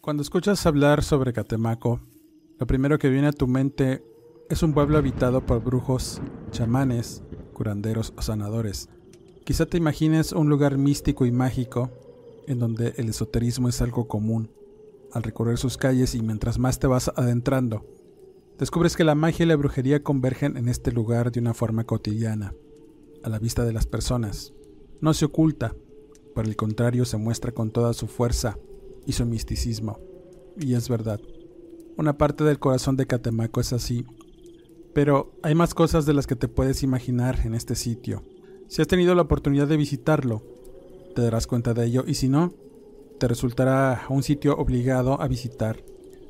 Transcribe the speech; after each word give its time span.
Cuando 0.00 0.22
escuchas 0.22 0.64
hablar 0.64 1.04
sobre 1.04 1.34
Catemaco, 1.34 2.00
lo 2.58 2.66
primero 2.66 2.98
que 2.98 3.10
viene 3.10 3.26
a 3.26 3.32
tu 3.32 3.46
mente 3.46 4.02
es 4.48 4.62
un 4.62 4.72
pueblo 4.72 4.96
habitado 4.96 5.44
por 5.44 5.62
brujos, 5.62 6.22
chamanes, 6.52 7.22
curanderos 7.52 8.14
o 8.16 8.22
sanadores. 8.22 8.88
Quizá 9.44 9.66
te 9.66 9.76
imagines 9.76 10.32
un 10.32 10.48
lugar 10.48 10.78
místico 10.78 11.26
y 11.26 11.32
mágico 11.32 11.90
en 12.46 12.58
donde 12.60 12.94
el 12.96 13.10
esoterismo 13.10 13.68
es 13.68 13.82
algo 13.82 14.08
común. 14.08 14.50
Al 15.12 15.22
recorrer 15.22 15.58
sus 15.58 15.76
calles 15.76 16.14
y 16.14 16.22
mientras 16.22 16.58
más 16.58 16.78
te 16.78 16.86
vas 16.86 17.12
adentrando, 17.14 17.84
descubres 18.58 18.96
que 18.96 19.04
la 19.04 19.14
magia 19.14 19.44
y 19.44 19.48
la 19.48 19.56
brujería 19.56 20.02
convergen 20.02 20.56
en 20.56 20.70
este 20.70 20.92
lugar 20.92 21.30
de 21.30 21.40
una 21.40 21.52
forma 21.52 21.84
cotidiana, 21.84 22.54
a 23.22 23.28
la 23.28 23.38
vista 23.38 23.66
de 23.66 23.74
las 23.74 23.86
personas. 23.86 24.54
No 25.02 25.12
se 25.12 25.26
oculta, 25.26 25.74
por 26.34 26.46
el 26.46 26.56
contrario 26.56 27.04
se 27.04 27.18
muestra 27.18 27.52
con 27.52 27.70
toda 27.70 27.92
su 27.92 28.06
fuerza 28.06 28.56
y 29.18 29.24
misticismo. 29.24 29.98
Y 30.56 30.74
es 30.74 30.88
verdad. 30.88 31.20
Una 31.96 32.16
parte 32.16 32.44
del 32.44 32.58
corazón 32.58 32.96
de 32.96 33.06
Catemaco 33.06 33.60
es 33.60 33.72
así. 33.72 34.06
Pero 34.94 35.32
hay 35.42 35.54
más 35.54 35.74
cosas 35.74 36.06
de 36.06 36.14
las 36.14 36.26
que 36.26 36.36
te 36.36 36.48
puedes 36.48 36.82
imaginar 36.82 37.40
en 37.44 37.54
este 37.54 37.74
sitio. 37.74 38.22
Si 38.68 38.80
has 38.80 38.88
tenido 38.88 39.14
la 39.14 39.22
oportunidad 39.22 39.66
de 39.66 39.76
visitarlo, 39.76 40.42
te 41.14 41.22
darás 41.22 41.46
cuenta 41.46 41.74
de 41.74 41.86
ello 41.86 42.04
y 42.06 42.14
si 42.14 42.28
no, 42.28 42.54
te 43.18 43.26
resultará 43.28 44.06
un 44.08 44.22
sitio 44.22 44.56
obligado 44.56 45.20
a 45.20 45.28
visitar. 45.28 45.82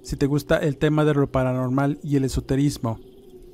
Si 0.03 0.17
te 0.17 0.27
gusta 0.27 0.57
el 0.57 0.79
tema 0.79 1.05
de 1.05 1.15
lo 1.15 1.31
paranormal 1.31 1.99
y 2.03 2.17
el 2.17 2.25
esoterismo, 2.25 2.99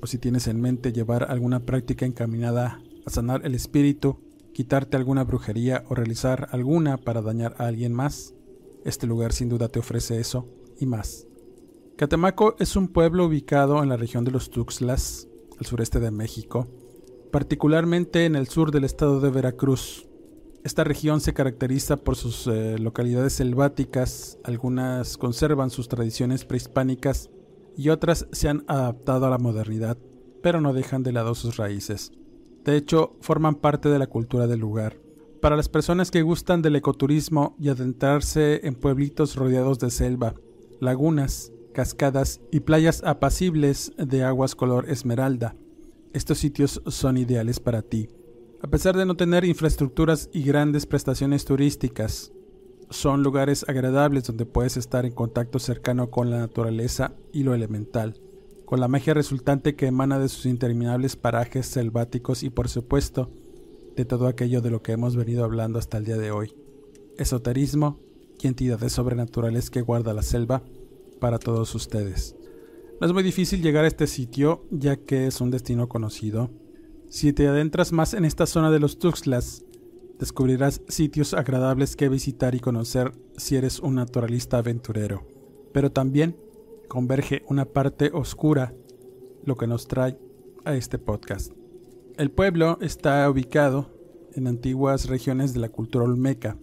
o 0.00 0.06
si 0.06 0.18
tienes 0.18 0.46
en 0.46 0.60
mente 0.60 0.92
llevar 0.92 1.30
alguna 1.30 1.60
práctica 1.60 2.06
encaminada 2.06 2.80
a 3.04 3.10
sanar 3.10 3.44
el 3.44 3.54
espíritu, 3.54 4.18
quitarte 4.52 4.96
alguna 4.96 5.24
brujería 5.24 5.84
o 5.88 5.94
realizar 5.94 6.48
alguna 6.52 6.96
para 6.96 7.22
dañar 7.22 7.54
a 7.58 7.66
alguien 7.66 7.92
más, 7.92 8.35
este 8.86 9.06
lugar 9.06 9.32
sin 9.32 9.48
duda 9.48 9.68
te 9.68 9.80
ofrece 9.80 10.18
eso 10.18 10.48
y 10.78 10.86
más. 10.86 11.26
Catemaco 11.96 12.56
es 12.58 12.76
un 12.76 12.88
pueblo 12.88 13.26
ubicado 13.26 13.82
en 13.82 13.88
la 13.88 13.96
región 13.96 14.24
de 14.24 14.30
los 14.30 14.50
Tuxtlas, 14.50 15.28
al 15.58 15.66
sureste 15.66 15.98
de 15.98 16.10
México, 16.10 16.68
particularmente 17.32 18.26
en 18.26 18.36
el 18.36 18.48
sur 18.48 18.70
del 18.70 18.84
estado 18.84 19.20
de 19.20 19.30
Veracruz. 19.30 20.06
Esta 20.62 20.84
región 20.84 21.20
se 21.20 21.32
caracteriza 21.32 21.96
por 21.96 22.16
sus 22.16 22.46
eh, 22.46 22.78
localidades 22.78 23.32
selváticas, 23.32 24.38
algunas 24.44 25.16
conservan 25.16 25.70
sus 25.70 25.88
tradiciones 25.88 26.44
prehispánicas 26.44 27.30
y 27.76 27.88
otras 27.88 28.26
se 28.32 28.48
han 28.48 28.64
adaptado 28.66 29.26
a 29.26 29.30
la 29.30 29.38
modernidad, 29.38 29.96
pero 30.42 30.60
no 30.60 30.72
dejan 30.72 31.02
de 31.02 31.12
lado 31.12 31.34
sus 31.34 31.56
raíces. 31.56 32.12
De 32.64 32.76
hecho, 32.76 33.16
forman 33.20 33.54
parte 33.54 33.88
de 33.88 33.98
la 33.98 34.06
cultura 34.06 34.46
del 34.46 34.60
lugar. 34.60 35.05
Para 35.40 35.56
las 35.56 35.68
personas 35.68 36.10
que 36.10 36.22
gustan 36.22 36.62
del 36.62 36.76
ecoturismo 36.76 37.56
y 37.60 37.68
adentrarse 37.68 38.66
en 38.66 38.74
pueblitos 38.74 39.36
rodeados 39.36 39.78
de 39.78 39.90
selva, 39.90 40.34
lagunas, 40.80 41.52
cascadas 41.74 42.40
y 42.50 42.60
playas 42.60 43.02
apacibles 43.04 43.92
de 43.98 44.24
aguas 44.24 44.54
color 44.54 44.88
esmeralda, 44.88 45.54
estos 46.14 46.38
sitios 46.38 46.80
son 46.86 47.18
ideales 47.18 47.60
para 47.60 47.82
ti. 47.82 48.08
A 48.62 48.68
pesar 48.68 48.96
de 48.96 49.04
no 49.04 49.16
tener 49.16 49.44
infraestructuras 49.44 50.30
y 50.32 50.42
grandes 50.42 50.86
prestaciones 50.86 51.44
turísticas, 51.44 52.32
son 52.88 53.22
lugares 53.22 53.66
agradables 53.68 54.24
donde 54.24 54.46
puedes 54.46 54.78
estar 54.78 55.04
en 55.04 55.12
contacto 55.12 55.58
cercano 55.58 56.10
con 56.10 56.30
la 56.30 56.38
naturaleza 56.38 57.12
y 57.32 57.42
lo 57.42 57.52
elemental, 57.52 58.18
con 58.64 58.80
la 58.80 58.88
magia 58.88 59.12
resultante 59.12 59.76
que 59.76 59.86
emana 59.86 60.18
de 60.18 60.28
sus 60.28 60.46
interminables 60.46 61.16
parajes 61.16 61.66
selváticos 61.66 62.42
y 62.42 62.48
por 62.48 62.68
supuesto 62.68 63.30
de 63.96 64.04
todo 64.04 64.26
aquello 64.26 64.60
de 64.60 64.70
lo 64.70 64.82
que 64.82 64.92
hemos 64.92 65.16
venido 65.16 65.44
hablando 65.44 65.78
hasta 65.78 65.96
el 65.98 66.04
día 66.04 66.18
de 66.18 66.30
hoy. 66.30 66.54
Esoterismo 67.16 67.98
y 68.40 68.46
entidades 68.46 68.92
sobrenaturales 68.92 69.70
que 69.70 69.80
guarda 69.80 70.12
la 70.12 70.22
selva 70.22 70.62
para 71.18 71.38
todos 71.38 71.74
ustedes. 71.74 72.36
No 73.00 73.06
es 73.06 73.12
muy 73.12 73.22
difícil 73.22 73.62
llegar 73.62 73.84
a 73.84 73.88
este 73.88 74.06
sitio 74.06 74.64
ya 74.70 74.96
que 74.96 75.26
es 75.26 75.40
un 75.40 75.50
destino 75.50 75.88
conocido. 75.88 76.50
Si 77.08 77.32
te 77.32 77.48
adentras 77.48 77.92
más 77.92 78.14
en 78.14 78.24
esta 78.24 78.46
zona 78.46 78.70
de 78.70 78.80
los 78.80 78.98
Tuxtlas, 78.98 79.64
descubrirás 80.18 80.82
sitios 80.88 81.34
agradables 81.34 81.96
que 81.96 82.08
visitar 82.08 82.54
y 82.54 82.60
conocer 82.60 83.12
si 83.36 83.56
eres 83.56 83.80
un 83.80 83.94
naturalista 83.94 84.58
aventurero. 84.58 85.26
Pero 85.72 85.90
también 85.90 86.36
converge 86.88 87.42
una 87.48 87.64
parte 87.64 88.10
oscura, 88.12 88.74
lo 89.44 89.56
que 89.56 89.66
nos 89.66 89.86
trae 89.86 90.18
a 90.64 90.74
este 90.74 90.98
podcast. 90.98 91.52
El 92.18 92.30
pueblo 92.30 92.78
está 92.80 93.28
ubicado 93.28 93.90
en 94.32 94.46
antiguas 94.46 95.06
regiones 95.06 95.52
de 95.52 95.60
la 95.60 95.68
cultura 95.68 96.06
olmeca. 96.06 96.56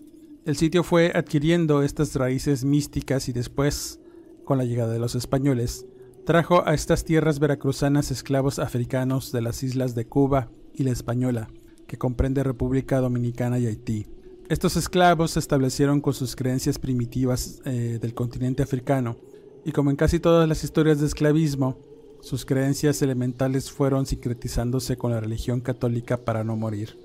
El 0.46 0.58
sitio 0.58 0.82
fue 0.82 1.12
adquiriendo 1.14 1.84
estas 1.84 2.16
raíces 2.16 2.66
místicas 2.66 3.30
y 3.30 3.34
después, 3.34 4.00
con 4.46 4.58
la 4.58 4.66
llegada 4.66 4.92
de 4.92 4.98
los 4.98 5.14
españoles, 5.14 5.86
trajo 6.26 6.68
a 6.68 6.74
estas 6.74 7.06
tierras 7.06 7.38
veracruzanas 7.38 8.10
esclavos 8.10 8.58
africanos 8.58 9.32
de 9.32 9.42
las 9.42 9.62
islas 9.62 9.94
de 9.94 10.08
Cuba 10.08 10.50
y 10.74 10.86
la 10.86 10.92
Española, 10.92 11.50
que 11.86 12.00
comprende 12.00 12.42
República 12.42 13.00
Dominicana 13.00 13.60
y 13.60 13.68
Haití. 13.68 14.08
Estos 14.50 14.76
esclavos 14.76 15.32
se 15.32 15.40
establecieron 15.40 16.02
con 16.02 16.16
sus 16.16 16.36
creencias 16.36 16.80
primitivas 16.80 17.62
eh, 17.66 18.00
del 18.02 18.16
continente 18.16 18.64
africano, 18.64 19.18
y 19.64 19.72
como 19.72 19.92
en 19.92 19.98
casi 19.98 20.20
todas 20.20 20.50
las 20.50 20.64
historias 20.64 21.00
de 21.00 21.06
esclavismo, 21.06 21.78
sus 22.24 22.46
creencias 22.46 23.02
elementales 23.02 23.70
fueron 23.70 24.06
sincretizándose 24.06 24.96
con 24.96 25.12
la 25.12 25.20
religión 25.20 25.60
católica 25.60 26.24
para 26.24 26.46
no 26.46 26.56
morir, 26.56 26.98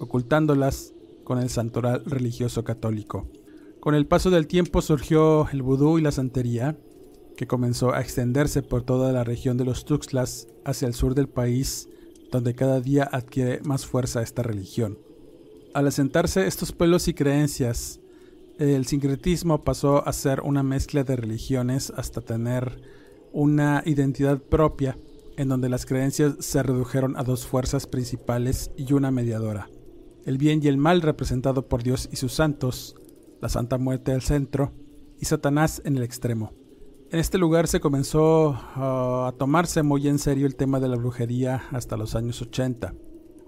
ocultándolas 0.00 0.92
con 1.22 1.38
el 1.38 1.48
santoral 1.48 2.04
religioso 2.04 2.64
católico. 2.64 3.30
Con 3.78 3.94
el 3.94 4.08
paso 4.08 4.30
del 4.30 4.48
tiempo 4.48 4.82
surgió 4.82 5.48
el 5.50 5.62
vudú 5.62 6.00
y 6.00 6.02
la 6.02 6.10
santería, 6.10 6.76
que 7.36 7.46
comenzó 7.46 7.94
a 7.94 8.00
extenderse 8.00 8.62
por 8.62 8.82
toda 8.82 9.12
la 9.12 9.22
región 9.22 9.56
de 9.56 9.64
los 9.64 9.84
Tuxtlas 9.84 10.48
hacia 10.64 10.88
el 10.88 10.94
sur 10.94 11.14
del 11.14 11.28
país, 11.28 11.88
donde 12.32 12.56
cada 12.56 12.80
día 12.80 13.04
adquiere 13.04 13.60
más 13.62 13.86
fuerza 13.86 14.22
esta 14.22 14.42
religión. 14.42 14.98
Al 15.72 15.86
asentarse 15.86 16.48
estos 16.48 16.72
pueblos 16.72 17.06
y 17.06 17.14
creencias, 17.14 18.00
el 18.58 18.86
sincretismo 18.86 19.62
pasó 19.62 20.04
a 20.04 20.12
ser 20.12 20.40
una 20.40 20.64
mezcla 20.64 21.04
de 21.04 21.14
religiones 21.14 21.92
hasta 21.96 22.20
tener 22.20 22.82
una 23.34 23.82
identidad 23.84 24.40
propia 24.40 24.96
en 25.36 25.48
donde 25.48 25.68
las 25.68 25.84
creencias 25.84 26.36
se 26.38 26.62
redujeron 26.62 27.16
a 27.16 27.24
dos 27.24 27.46
fuerzas 27.46 27.86
principales 27.86 28.70
y 28.76 28.92
una 28.92 29.10
mediadora. 29.10 29.68
El 30.24 30.38
bien 30.38 30.60
y 30.62 30.68
el 30.68 30.78
mal 30.78 31.02
representado 31.02 31.68
por 31.68 31.82
Dios 31.82 32.08
y 32.12 32.16
sus 32.16 32.32
santos, 32.32 32.94
la 33.40 33.48
Santa 33.48 33.76
Muerte 33.76 34.12
al 34.12 34.22
centro 34.22 34.72
y 35.20 35.24
Satanás 35.26 35.82
en 35.84 35.96
el 35.96 36.04
extremo. 36.04 36.52
En 37.10 37.18
este 37.18 37.36
lugar 37.36 37.66
se 37.66 37.80
comenzó 37.80 38.50
uh, 38.50 39.26
a 39.26 39.34
tomarse 39.36 39.82
muy 39.82 40.08
en 40.08 40.18
serio 40.18 40.46
el 40.46 40.56
tema 40.56 40.78
de 40.80 40.88
la 40.88 40.96
brujería 40.96 41.64
hasta 41.72 41.96
los 41.96 42.14
años 42.14 42.40
80, 42.40 42.94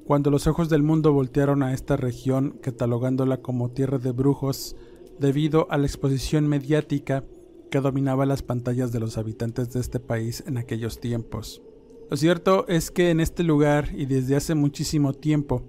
cuando 0.05 0.31
los 0.31 0.47
ojos 0.47 0.69
del 0.69 0.82
mundo 0.82 1.12
voltearon 1.12 1.62
a 1.62 1.73
esta 1.73 1.97
región 1.97 2.59
catalogándola 2.61 3.39
como 3.39 3.71
tierra 3.71 3.99
de 3.99 4.11
brujos 4.12 4.77
debido 5.19 5.67
a 5.71 5.79
la 5.79 5.87
exposición 5.87 6.47
mediática 6.47 7.25
que 7.71 7.81
dominaba 7.81 8.27
las 8.27 8.43
pantallas 8.43 8.93
de 8.93 9.01
los 9.01 9.19
habitantes 9.19 9.73
de 9.73 9.81
este 9.81 10.01
país 10.01 10.43
en 10.47 10.59
aquellos 10.59 11.01
tiempos. 11.01 11.63
Lo 12.11 12.17
cierto 12.17 12.67
es 12.69 12.91
que 12.91 13.11
en 13.11 13.21
este 13.21 13.43
lugar 13.43 13.89
y 13.95 14.07
desde 14.07 14.37
hace 14.37 14.55
muchísimo 14.55 15.13
tiempo 15.13 15.65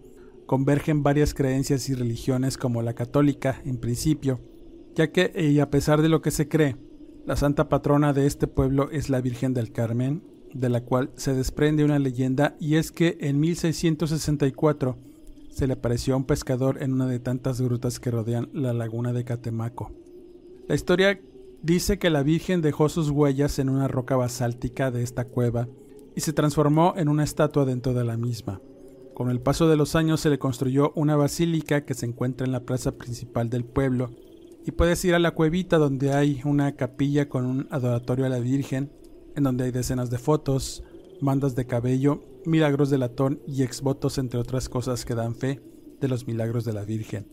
convergen 0.45 1.03
varias 1.03 1.33
creencias 1.33 1.89
y 1.89 1.95
religiones 1.95 2.57
como 2.57 2.81
la 2.81 2.93
católica 2.93 3.61
en 3.65 3.77
principio, 3.77 4.39
ya 4.95 5.11
que, 5.11 5.31
y 5.35 5.59
a 5.59 5.69
pesar 5.69 6.01
de 6.01 6.09
lo 6.09 6.21
que 6.21 6.31
se 6.31 6.47
cree, 6.47 6.77
la 7.25 7.35
santa 7.35 7.69
patrona 7.69 8.13
de 8.13 8.25
este 8.25 8.47
pueblo 8.47 8.89
es 8.91 9.09
la 9.09 9.19
Virgen 9.19 9.53
del 9.53 9.71
Carmen, 9.71 10.23
de 10.53 10.69
la 10.69 10.81
cual 10.81 11.11
se 11.15 11.33
desprende 11.33 11.83
una 11.83 11.99
leyenda 11.99 12.55
y 12.59 12.75
es 12.75 12.91
que 12.91 13.17
en 13.19 13.39
1664 13.39 14.97
se 15.49 15.67
le 15.67 15.73
apareció 15.73 16.13
a 16.13 16.17
un 16.17 16.23
pescador 16.23 16.81
en 16.81 16.93
una 16.93 17.07
de 17.07 17.19
tantas 17.19 17.59
grutas 17.59 17.99
que 17.99 18.11
rodean 18.11 18.49
la 18.53 18.73
laguna 18.73 19.11
de 19.11 19.23
Catemaco. 19.23 19.91
La 20.67 20.75
historia 20.75 21.19
dice 21.61 21.99
que 21.99 22.09
la 22.09 22.23
Virgen 22.23 22.61
dejó 22.61 22.89
sus 22.89 23.09
huellas 23.09 23.59
en 23.59 23.69
una 23.69 23.87
roca 23.87 24.15
basáltica 24.15 24.91
de 24.91 25.03
esta 25.03 25.25
cueva 25.25 25.67
y 26.15 26.21
se 26.21 26.33
transformó 26.33 26.93
en 26.97 27.09
una 27.09 27.23
estatua 27.23 27.65
dentro 27.65 27.93
de 27.93 28.03
la 28.03 28.17
misma. 28.17 28.61
Con 29.13 29.29
el 29.31 29.39
paso 29.39 29.67
de 29.67 29.77
los 29.77 29.95
años 29.95 30.21
se 30.21 30.29
le 30.29 30.39
construyó 30.39 30.91
una 30.95 31.15
basílica 31.15 31.85
que 31.85 31.93
se 31.93 32.05
encuentra 32.05 32.45
en 32.45 32.51
la 32.51 32.65
plaza 32.65 32.97
principal 32.97 33.49
del 33.49 33.65
pueblo 33.65 34.11
y 34.65 34.71
puedes 34.71 35.03
ir 35.05 35.15
a 35.15 35.19
la 35.19 35.31
cuevita 35.31 35.77
donde 35.77 36.13
hay 36.13 36.41
una 36.43 36.75
capilla 36.75 37.29
con 37.29 37.45
un 37.45 37.67
adoratorio 37.71 38.25
a 38.25 38.29
la 38.29 38.39
Virgen, 38.39 38.91
en 39.35 39.43
donde 39.43 39.63
hay 39.63 39.71
decenas 39.71 40.09
de 40.09 40.17
fotos, 40.17 40.83
mandas 41.21 41.55
de 41.55 41.65
cabello, 41.65 42.21
milagros 42.45 42.89
de 42.89 42.97
latón 42.97 43.41
y 43.47 43.63
exvotos 43.63 44.17
entre 44.17 44.39
otras 44.39 44.69
cosas 44.69 45.05
que 45.05 45.15
dan 45.15 45.35
fe 45.35 45.61
de 45.99 46.07
los 46.07 46.27
milagros 46.27 46.65
de 46.65 46.73
la 46.73 46.83
Virgen. 46.83 47.27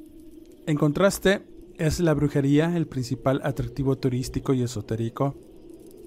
En 0.66 0.76
contraste, 0.76 1.42
es 1.78 2.00
la 2.00 2.14
brujería 2.14 2.76
el 2.76 2.86
principal 2.86 3.40
atractivo 3.44 3.96
turístico 3.96 4.52
y 4.54 4.62
esotérico, 4.62 5.34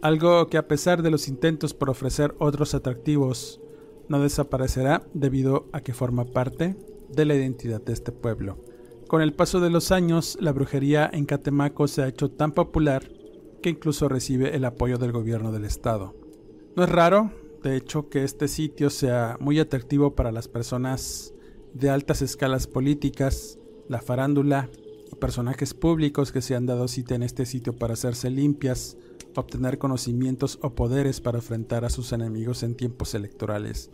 algo 0.01 0.47
que 0.47 0.57
a 0.57 0.67
pesar 0.67 1.01
de 1.01 1.11
los 1.11 1.27
intentos 1.27 1.73
por 1.73 1.89
ofrecer 1.89 2.35
otros 2.39 2.73
atractivos, 2.73 3.59
no 4.09 4.21
desaparecerá 4.21 5.03
debido 5.13 5.67
a 5.73 5.81
que 5.81 5.93
forma 5.93 6.25
parte 6.25 6.77
de 7.09 7.25
la 7.25 7.35
identidad 7.35 7.81
de 7.81 7.93
este 7.93 8.11
pueblo. 8.11 8.57
Con 9.07 9.21
el 9.21 9.33
paso 9.33 9.59
de 9.59 9.69
los 9.69 9.91
años, 9.91 10.37
la 10.39 10.51
brujería 10.51 11.09
en 11.11 11.25
Catemaco 11.25 11.87
se 11.87 12.03
ha 12.03 12.07
hecho 12.07 12.29
tan 12.29 12.51
popular 12.51 13.09
que 13.61 13.69
incluso 13.69 14.07
recibe 14.09 14.55
el 14.55 14.65
apoyo 14.65 14.97
del 14.97 15.11
gobierno 15.11 15.51
del 15.51 15.65
estado. 15.65 16.15
No 16.75 16.83
es 16.83 16.89
raro, 16.89 17.31
de 17.63 17.75
hecho, 17.75 18.09
que 18.09 18.23
este 18.23 18.47
sitio 18.47 18.89
sea 18.89 19.37
muy 19.39 19.59
atractivo 19.59 20.13
para 20.15 20.31
las 20.31 20.47
personas 20.47 21.33
de 21.73 21.89
altas 21.89 22.21
escalas 22.21 22.67
políticas, 22.67 23.59
la 23.87 24.01
farándula 24.01 24.69
personajes 25.17 25.73
públicos 25.73 26.31
que 26.31 26.41
se 26.41 26.55
han 26.55 26.65
dado 26.65 26.87
cita 26.87 27.15
en 27.15 27.23
este 27.23 27.45
sitio 27.45 27.73
para 27.73 27.93
hacerse 27.93 28.29
limpias, 28.29 28.97
obtener 29.35 29.77
conocimientos 29.77 30.59
o 30.61 30.75
poderes 30.75 31.21
para 31.21 31.39
enfrentar 31.39 31.85
a 31.85 31.89
sus 31.89 32.11
enemigos 32.11 32.63
en 32.63 32.75
tiempos 32.75 33.13
electorales. 33.13 33.89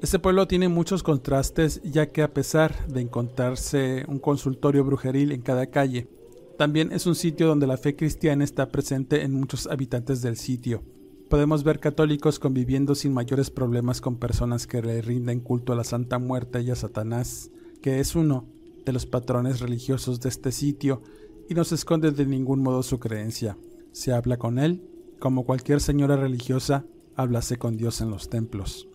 Este 0.00 0.18
pueblo 0.18 0.46
tiene 0.46 0.68
muchos 0.68 1.02
contrastes 1.02 1.82
ya 1.82 2.10
que 2.12 2.22
a 2.22 2.32
pesar 2.32 2.86
de 2.86 3.00
encontrarse 3.00 4.04
un 4.06 4.20
consultorio 4.20 4.84
brujeril 4.84 5.32
en 5.32 5.42
cada 5.42 5.66
calle, 5.66 6.08
también 6.56 6.92
es 6.92 7.06
un 7.06 7.14
sitio 7.14 7.46
donde 7.46 7.66
la 7.66 7.76
fe 7.76 7.96
cristiana 7.96 8.44
está 8.44 8.68
presente 8.70 9.22
en 9.22 9.32
muchos 9.32 9.66
habitantes 9.66 10.22
del 10.22 10.36
sitio. 10.36 10.82
Podemos 11.28 11.62
ver 11.62 11.78
católicos 11.78 12.38
conviviendo 12.38 12.94
sin 12.94 13.12
mayores 13.12 13.50
problemas 13.50 14.00
con 14.00 14.16
personas 14.16 14.66
que 14.66 14.80
le 14.80 15.02
rinden 15.02 15.40
culto 15.40 15.72
a 15.72 15.76
la 15.76 15.84
Santa 15.84 16.18
Muerte 16.18 16.62
y 16.62 16.70
a 16.70 16.74
Satanás, 16.74 17.50
que 17.82 18.00
es 18.00 18.14
uno 18.16 18.46
de 18.88 18.92
los 18.94 19.04
patrones 19.04 19.60
religiosos 19.60 20.18
de 20.18 20.30
este 20.30 20.50
sitio 20.50 21.02
y 21.46 21.52
no 21.52 21.62
se 21.62 21.74
esconde 21.74 22.10
de 22.10 22.24
ningún 22.24 22.62
modo 22.62 22.82
su 22.82 22.98
creencia. 22.98 23.58
Se 23.92 24.14
habla 24.14 24.38
con 24.38 24.58
él 24.58 24.82
como 25.18 25.44
cualquier 25.44 25.82
señora 25.82 26.16
religiosa 26.16 26.86
hablase 27.14 27.58
con 27.58 27.76
Dios 27.76 28.00
en 28.00 28.08
los 28.08 28.30
templos. 28.30 28.88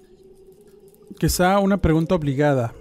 Quizá 1.19 1.59
una 1.59 1.79
pregunta 1.79 2.15
obligada 2.15 2.73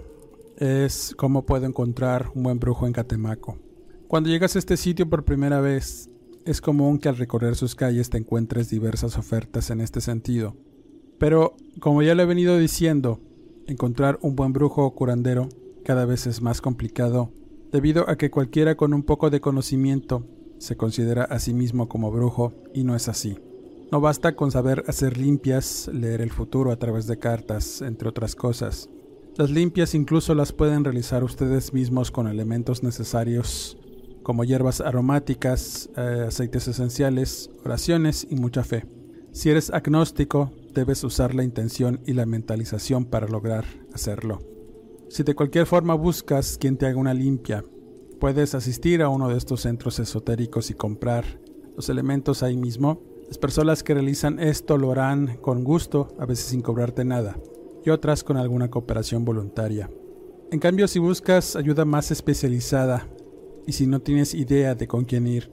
es 0.57 1.13
cómo 1.15 1.45
puedo 1.45 1.67
encontrar 1.67 2.31
un 2.33 2.41
buen 2.41 2.59
brujo 2.59 2.87
en 2.87 2.93
Catemaco. 2.93 3.59
Cuando 4.07 4.29
llegas 4.29 4.55
a 4.55 4.59
este 4.59 4.75
sitio 4.75 5.07
por 5.07 5.23
primera 5.23 5.61
vez, 5.61 6.09
es 6.45 6.61
común 6.61 6.97
que 6.97 7.09
al 7.09 7.17
recorrer 7.17 7.55
sus 7.55 7.75
calles 7.75 8.09
te 8.09 8.17
encuentres 8.17 8.71
diversas 8.71 9.19
ofertas 9.19 9.69
en 9.69 9.81
este 9.81 10.01
sentido. 10.01 10.55
Pero, 11.19 11.57
como 11.79 12.01
ya 12.01 12.15
lo 12.15 12.23
he 12.23 12.25
venido 12.25 12.57
diciendo, 12.57 13.19
encontrar 13.67 14.17
un 14.23 14.35
buen 14.35 14.51
brujo 14.51 14.83
o 14.83 14.95
curandero 14.95 15.47
cada 15.83 16.05
vez 16.05 16.27
es 16.27 16.41
más 16.41 16.61
complicado, 16.61 17.31
debido 17.71 18.09
a 18.09 18.17
que 18.17 18.31
cualquiera 18.31 18.75
con 18.75 18.93
un 18.93 19.03
poco 19.03 19.29
de 19.29 19.41
conocimiento 19.41 20.25
se 20.57 20.77
considera 20.77 21.23
a 21.23 21.39
sí 21.39 21.53
mismo 21.53 21.89
como 21.89 22.11
brujo 22.11 22.53
y 22.73 22.83
no 22.83 22.95
es 22.95 23.09
así. 23.09 23.37
No 23.91 24.01
basta 24.01 24.35
con 24.35 24.49
saber 24.49 24.83
hacer 24.87 25.17
limpias, 25.17 25.89
leer 25.93 26.21
el 26.21 26.31
futuro 26.31 26.71
a 26.71 26.77
través 26.77 27.05
de 27.05 27.19
cartas, 27.19 27.81
entre 27.81 28.09
otras 28.09 28.35
cosas. 28.35 28.89
Las 29.35 29.51
limpias 29.51 29.93
incluso 29.93 30.35
las 30.35 30.51
pueden 30.51 30.83
realizar 30.83 31.23
ustedes 31.23 31.73
mismos 31.73 32.11
con 32.11 32.27
elementos 32.27 32.81
necesarios 32.81 33.77
como 34.23 34.43
hierbas 34.45 34.79
aromáticas, 34.79 35.89
eh, 35.97 36.25
aceites 36.27 36.67
esenciales, 36.67 37.49
oraciones 37.65 38.25
y 38.29 38.35
mucha 38.35 38.63
fe. 38.63 38.85
Si 39.31 39.49
eres 39.49 39.69
agnóstico, 39.69 40.51
debes 40.73 41.03
usar 41.03 41.35
la 41.35 41.43
intención 41.43 41.99
y 42.05 42.13
la 42.13 42.25
mentalización 42.25 43.05
para 43.05 43.27
lograr 43.27 43.65
hacerlo. 43.93 44.52
Si 45.13 45.21
de 45.21 45.35
cualquier 45.35 45.67
forma 45.67 45.93
buscas 45.93 46.57
quien 46.57 46.75
te 46.75 46.87
haga 46.87 46.97
una 46.97 47.13
limpia, 47.13 47.63
puedes 48.19 48.55
asistir 48.55 49.03
a 49.03 49.09
uno 49.09 49.29
de 49.29 49.37
estos 49.37 49.61
centros 49.61 49.99
esotéricos 49.99 50.71
y 50.71 50.73
comprar 50.73 51.39
los 51.75 51.87
elementos 51.89 52.41
ahí 52.41 52.57
mismo 52.57 52.99
las 53.27 53.37
personas 53.37 53.83
que 53.83 53.93
realizan 53.93 54.39
esto 54.39 54.75
lo 54.75 54.91
harán 54.91 55.37
con 55.37 55.63
gusto, 55.63 56.07
a 56.17 56.25
veces 56.25 56.45
sin 56.45 56.61
cobrarte 56.61 57.05
nada, 57.05 57.37
y 57.85 57.91
otras 57.91 58.23
con 58.23 58.37
alguna 58.37 58.71
cooperación 58.71 59.23
voluntaria. 59.23 59.87
En 60.49 60.57
cambio, 60.59 60.87
si 60.87 60.97
buscas 60.97 61.55
ayuda 61.55 61.85
más 61.85 62.09
especializada 62.09 63.07
y 63.67 63.73
si 63.73 63.85
no 63.85 63.99
tienes 63.99 64.33
idea 64.33 64.73
de 64.73 64.87
con 64.87 65.05
quién 65.05 65.27
ir, 65.27 65.51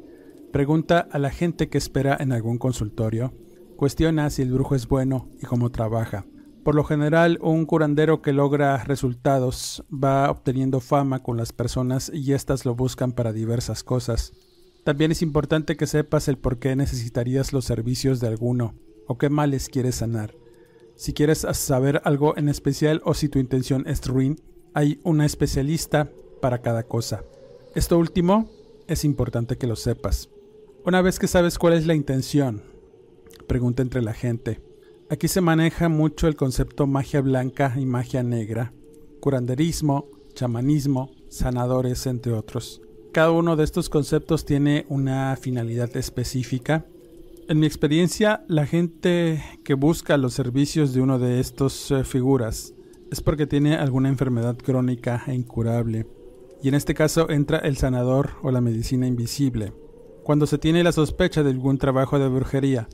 pregunta 0.53 1.01
a 1.01 1.19
la 1.19 1.29
gente 1.29 1.69
que 1.69 1.77
espera 1.77 2.17
en 2.19 2.33
algún 2.33 2.57
consultorio, 2.57 3.35
cuestiona 3.77 4.31
si 4.31 4.41
el 4.41 4.53
brujo 4.53 4.75
es 4.75 4.89
bueno 4.89 5.29
y 5.39 5.45
cómo 5.45 5.71
trabaja. 5.71 6.25
Por 6.65 6.75
lo 6.75 6.85
general, 6.85 7.39
un 7.41 7.65
curandero 7.65 8.21
que 8.21 8.35
logra 8.35 8.85
resultados 8.85 9.83
va 9.93 10.31
obteniendo 10.31 10.81
fama 10.81 11.23
con 11.23 11.39
las 11.39 11.53
personas 11.53 12.11
y 12.13 12.35
éstas 12.35 12.67
lo 12.67 12.75
buscan 12.75 13.13
para 13.13 13.33
diversas 13.33 13.83
cosas. 13.83 14.33
También 14.85 15.11
es 15.11 15.23
importante 15.23 15.77
que 15.77 15.87
sepas 15.87 16.29
el 16.29 16.37
por 16.37 16.59
qué 16.59 16.77
necesitarías 16.77 17.53
los 17.53 17.65
servicios 17.65 18.21
de 18.21 18.29
alguno 18.29 18.75
o 19.07 19.17
qué 19.17 19.31
males 19.31 19.69
quieres 19.69 19.97
sanar. 19.97 20.35
Si 20.97 21.15
quieres 21.15 21.47
saber 21.53 22.03
algo 22.05 22.37
en 22.37 22.51
especial 22.51 23.01
o 23.05 23.15
si 23.15 23.31
tu 23.31 23.39
intención 23.39 23.87
es 23.87 24.07
ruin, 24.07 24.37
hay 24.75 25.01
una 25.03 25.25
especialista 25.25 26.11
para 26.43 26.61
cada 26.61 26.83
cosa. 26.83 27.25
Esto 27.75 27.99
último 27.99 28.51
es 28.87 29.05
importante 29.05 29.57
que 29.57 29.67
lo 29.67 29.77
sepas. 29.77 30.29
Una 30.85 31.01
vez 31.01 31.19
que 31.19 31.27
sabes 31.27 31.59
cuál 31.59 31.73
es 31.73 31.87
la 31.87 31.95
intención, 31.95 32.63
pregunta 33.47 33.83
entre 33.83 34.03
la 34.03 34.13
gente. 34.13 34.61
Aquí 35.11 35.27
se 35.27 35.41
maneja 35.41 35.89
mucho 35.89 36.29
el 36.29 36.37
concepto 36.37 36.87
magia 36.87 37.21
blanca 37.21 37.75
y 37.77 37.85
magia 37.85 38.23
negra, 38.23 38.73
curanderismo, 39.19 40.07
chamanismo, 40.35 41.11
sanadores, 41.29 42.07
entre 42.07 42.33
otros. 42.33 42.81
Cada 43.13 43.33
uno 43.33 43.57
de 43.57 43.65
estos 43.65 43.89
conceptos 43.89 44.45
tiene 44.45 44.87
una 44.89 45.35
finalidad 45.35 45.97
específica. 45.97 46.87
En 47.49 47.59
mi 47.59 47.67
experiencia, 47.67 48.45
la 48.47 48.67
gente 48.67 49.43
que 49.65 49.75
busca 49.75 50.17
los 50.17 50.33
servicios 50.33 50.95
de 50.95 51.01
uno 51.01 51.19
de 51.19 51.41
estos 51.41 51.91
eh, 51.91 52.05
figuras 52.05 52.73
es 53.11 53.21
porque 53.21 53.49
tiene 53.49 53.75
alguna 53.75 54.11
enfermedad 54.11 54.57
crónica 54.59 55.25
e 55.27 55.35
incurable. 55.35 56.07
Y 56.63 56.69
en 56.69 56.77
este 56.77 56.95
caso 56.95 57.29
entra 57.31 57.59
el 57.59 57.77
sanador 57.77 58.31
o 58.45 58.53
la 58.53 58.61
medicina 58.61 59.09
invisible. 59.09 59.73
Cuando 60.23 60.47
se 60.47 60.59
tiene 60.59 60.85
la 60.85 60.93
sospecha 60.93 61.43
de 61.43 61.51
algún 61.51 61.79
trabajo 61.79 62.21
de 62.21 62.29
brujería, 62.29 62.87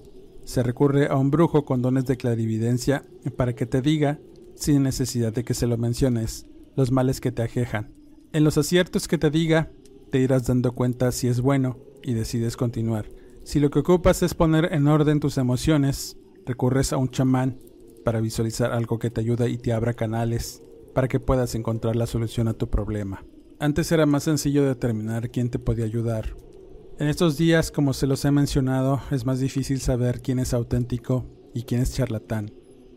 se 0.47 0.63
recurre 0.63 1.09
a 1.09 1.17
un 1.17 1.33
brujo 1.33 1.65
con 1.65 1.83
dones 1.83 2.07
de 2.07 2.17
clarividencia 2.17 3.05
para 3.37 3.57
que 3.57 3.67
te 3.67 3.83
diga, 3.83 4.21
sin 4.55 4.85
necesidad 4.85 5.33
de 5.33 5.43
que 5.43 5.55
se 5.55 5.67
lo 5.67 5.77
menciones, 5.77 6.47
los 6.77 6.93
males 6.93 7.21
que 7.21 7.33
te 7.33 7.43
aquejan. 7.43 7.93
En 8.33 8.45
los 8.45 8.57
aciertos 8.57 9.09
que 9.09 9.19
te 9.19 9.31
diga, 9.31 9.73
te 10.11 10.21
irás 10.21 10.47
dando 10.47 10.73
cuenta 10.73 11.11
si 11.11 11.27
es 11.27 11.41
bueno 11.41 11.79
y 12.01 12.15
decides 12.15 12.57
continuar. 12.57 13.11
Si 13.43 13.59
lo 13.59 13.71
que 13.71 13.81
ocupas 13.81 14.23
es 14.23 14.35
poner 14.35 14.73
en 14.73 14.87
orden 14.87 15.19
tus 15.19 15.37
emociones, 15.37 16.17
recurres 16.47 16.93
a 16.93 16.97
un 16.97 17.11
chamán 17.11 17.59
para 18.05 18.21
visualizar 18.21 18.71
algo 18.71 19.01
que 19.01 19.11
te 19.11 19.23
ayude 19.23 19.51
y 19.51 19.59
te 19.59 19.73
abra 19.73 19.95
canales 19.95 20.63
para 20.95 21.09
que 21.09 21.19
puedas 21.19 21.57
encontrar 21.57 21.97
la 21.97 22.07
solución 22.07 22.47
a 22.47 22.55
tu 22.55 22.71
problema. 22.71 23.25
Antes 23.59 23.91
era 23.91 24.07
más 24.07 24.23
sencillo 24.23 24.65
determinar 24.65 25.29
quién 25.31 25.51
te 25.51 25.59
podía 25.59 25.87
ayudar. 25.87 26.37
En 26.99 27.09
estos 27.09 27.37
días, 27.37 27.71
como 27.71 27.93
se 27.93 28.07
los 28.07 28.25
he 28.25 28.31
mencionado, 28.31 29.03
es 29.11 29.27
más 29.27 29.39
difícil 29.39 29.81
saber 29.81 30.23
quién 30.23 30.39
es 30.39 30.55
auténtico 30.55 31.27
y 31.53 31.65
quién 31.65 31.83
es 31.83 31.93
charlatán. 31.93 32.51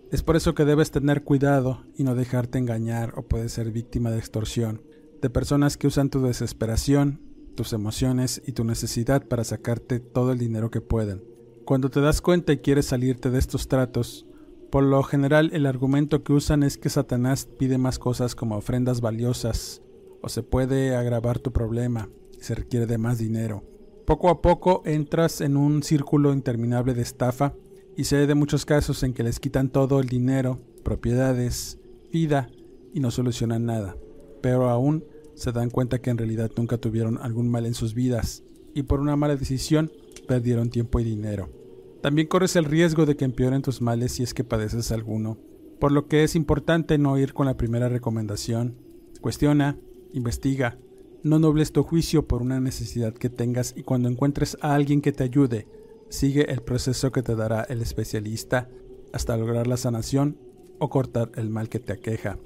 Es 0.10 0.24
por 0.24 0.38
eso 0.38 0.56
que 0.56 0.64
debes 0.64 0.92
tener 0.92 1.26
cuidado 1.26 1.84
y 1.98 2.06
no 2.06 2.16
dejarte 2.16 2.58
engañar 2.58 3.14
o 3.18 3.24
puedes 3.24 3.52
ser 3.52 3.72
víctima 3.72 4.10
de 4.10 4.18
extorsión 4.18 4.82
de 5.22 5.30
personas 5.30 5.76
que 5.76 5.88
usan 5.88 6.10
tu 6.10 6.22
desesperación, 6.22 7.20
tus 7.56 7.74
emociones 7.74 8.42
y 8.46 8.54
tu 8.54 8.64
necesidad 8.64 9.28
para 9.28 9.44
sacarte 9.44 10.00
todo 10.00 10.32
el 10.32 10.40
dinero 10.40 10.72
que 10.72 10.80
pueden. 10.80 11.22
Cuando 11.66 11.90
te 11.90 12.00
das 12.00 12.22
cuenta 12.22 12.54
y 12.54 12.60
quieres 12.60 12.86
salirte 12.86 13.30
de 13.30 13.40
estos 13.40 13.68
tratos, 13.68 14.26
Por 14.72 14.84
lo 14.84 15.02
general 15.02 15.50
el 15.52 15.66
argumento 15.66 16.24
que 16.24 16.32
usan 16.32 16.62
es 16.62 16.78
que 16.78 16.90
Satanás 16.90 17.48
pide 17.58 17.80
más 17.80 17.98
cosas 17.98 18.36
como 18.36 18.56
ofrendas 18.56 19.02
valiosas, 19.02 19.82
o 20.22 20.30
se 20.30 20.44
puede 20.44 20.96
agravar 20.96 21.40
tu 21.40 21.52
problema, 21.52 22.08
se 22.40 22.54
requiere 22.54 22.86
de 22.86 23.00
más 23.00 23.18
dinero. 23.18 23.64
Poco 24.10 24.30
a 24.30 24.42
poco 24.42 24.82
entras 24.86 25.40
en 25.40 25.56
un 25.56 25.84
círculo 25.84 26.34
interminable 26.34 26.96
de 26.96 27.04
estafa 27.04 27.54
y 27.96 28.06
se 28.06 28.26
de 28.26 28.34
muchos 28.34 28.66
casos 28.66 29.04
en 29.04 29.14
que 29.14 29.22
les 29.22 29.40
quitan 29.40 29.70
todo 29.70 30.00
el 30.00 30.08
dinero, 30.08 30.60
propiedades, 30.84 31.78
vida 32.12 32.50
y 32.92 33.02
no 33.02 33.12
solucionan 33.12 33.68
nada. 33.68 33.98
Pero 34.42 34.68
aún 34.68 35.06
se 35.36 35.52
dan 35.52 35.70
cuenta 35.70 36.02
que 36.02 36.10
en 36.10 36.18
realidad 36.18 36.50
nunca 36.58 36.80
tuvieron 36.80 37.20
algún 37.20 37.50
mal 37.50 37.68
en 37.68 37.76
sus 37.76 37.94
vidas 37.94 38.42
y 38.74 38.82
por 38.82 39.00
una 39.00 39.16
mala 39.16 39.36
decisión 39.36 39.92
perdieron 40.28 40.72
tiempo 40.72 41.00
y 41.00 41.04
dinero. 41.04 41.52
También 42.02 42.28
corres 42.28 42.56
el 42.56 42.66
riesgo 42.66 43.06
de 43.06 43.16
que 43.16 43.26
empeoren 43.26 43.62
tus 43.62 43.80
males 43.80 44.14
si 44.14 44.24
es 44.24 44.34
que 44.34 44.44
padeces 44.44 44.92
alguno, 44.92 45.38
por 45.80 45.92
lo 45.92 46.08
que 46.08 46.24
es 46.24 46.36
importante 46.36 46.98
no 46.98 47.16
ir 47.20 47.34
con 47.34 47.46
la 47.46 47.58
primera 47.58 47.90
recomendación. 47.90 48.76
Cuestiona, 49.22 49.78
investiga, 50.14 50.80
no 51.24 51.40
nobles 51.40 51.72
tu 51.72 51.84
juicio 51.84 52.28
por 52.28 52.42
una 52.42 52.60
necesidad 52.60 53.14
que 53.14 53.30
tengas 53.30 53.74
y 53.76 53.84
cuando 53.84 54.10
encuentres 54.10 54.58
a 54.62 54.74
alguien 54.74 55.02
que 55.02 55.12
te 55.12 55.24
ayude, 55.24 55.68
sigue 56.10 56.52
el 56.52 56.62
proceso 56.62 57.12
que 57.12 57.22
te 57.22 57.36
dará 57.36 57.64
el 57.64 57.82
especialista 57.82 58.70
hasta 59.14 59.38
lograr 59.38 59.68
la 59.68 59.78
sanación 59.78 60.38
o 60.80 60.90
cortar 60.90 61.32
el 61.36 61.50
mal 61.50 61.70
que 61.70 61.80
te 61.80 61.94
aqueja. 61.94 62.38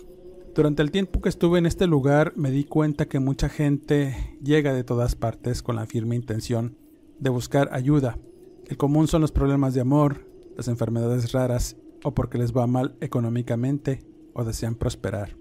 Durante 0.55 0.81
el 0.81 0.91
tiempo 0.91 1.21
que 1.21 1.29
estuve 1.29 1.59
en 1.59 1.65
este 1.65 1.87
lugar 1.87 2.33
me 2.35 2.51
di 2.51 2.63
cuenta 2.63 3.07
que 3.07 3.19
mucha 3.19 3.49
gente 3.49 4.37
llega 4.43 4.73
de 4.73 4.83
todas 4.83 5.15
partes 5.15 5.63
con 5.63 5.75
la 5.75 5.85
firme 5.85 6.15
intención 6.15 6.77
de 7.19 7.29
buscar 7.29 7.69
ayuda. 7.71 8.19
El 8.67 8.77
común 8.77 9.07
son 9.07 9.21
los 9.21 9.31
problemas 9.31 9.73
de 9.73 9.81
amor, 9.81 10.27
las 10.55 10.67
enfermedades 10.67 11.31
raras 11.31 11.75
o 12.03 12.13
porque 12.13 12.37
les 12.37 12.53
va 12.55 12.67
mal 12.67 12.95
económicamente 13.01 14.03
o 14.33 14.43
desean 14.43 14.75
prosperar. 14.75 15.35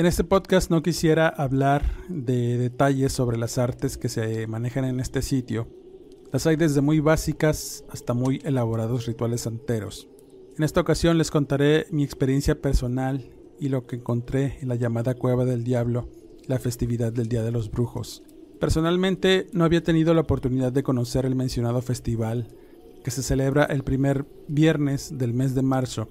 En 0.00 0.06
este 0.06 0.24
podcast 0.24 0.70
no 0.70 0.82
quisiera 0.82 1.28
hablar 1.28 1.84
de 2.08 2.56
detalles 2.56 3.12
sobre 3.12 3.36
las 3.36 3.58
artes 3.58 3.98
que 3.98 4.08
se 4.08 4.46
manejan 4.46 4.86
en 4.86 4.98
este 4.98 5.20
sitio. 5.20 5.68
Las 6.32 6.46
hay 6.46 6.56
desde 6.56 6.80
muy 6.80 7.00
básicas 7.00 7.84
hasta 7.90 8.14
muy 8.14 8.40
elaborados 8.42 9.04
rituales 9.04 9.42
santeros. 9.42 10.08
En 10.56 10.64
esta 10.64 10.80
ocasión 10.80 11.18
les 11.18 11.30
contaré 11.30 11.86
mi 11.90 12.02
experiencia 12.02 12.62
personal 12.62 13.28
y 13.60 13.68
lo 13.68 13.86
que 13.86 13.96
encontré 13.96 14.56
en 14.62 14.68
la 14.68 14.76
llamada 14.76 15.12
Cueva 15.12 15.44
del 15.44 15.64
Diablo, 15.64 16.08
la 16.46 16.58
festividad 16.58 17.12
del 17.12 17.28
Día 17.28 17.42
de 17.42 17.52
los 17.52 17.70
Brujos. 17.70 18.22
Personalmente 18.58 19.48
no 19.52 19.66
había 19.66 19.82
tenido 19.82 20.14
la 20.14 20.22
oportunidad 20.22 20.72
de 20.72 20.82
conocer 20.82 21.26
el 21.26 21.36
mencionado 21.36 21.82
festival, 21.82 22.48
que 23.04 23.10
se 23.10 23.22
celebra 23.22 23.64
el 23.64 23.84
primer 23.84 24.24
viernes 24.48 25.18
del 25.18 25.34
mes 25.34 25.54
de 25.54 25.60
marzo. 25.60 26.08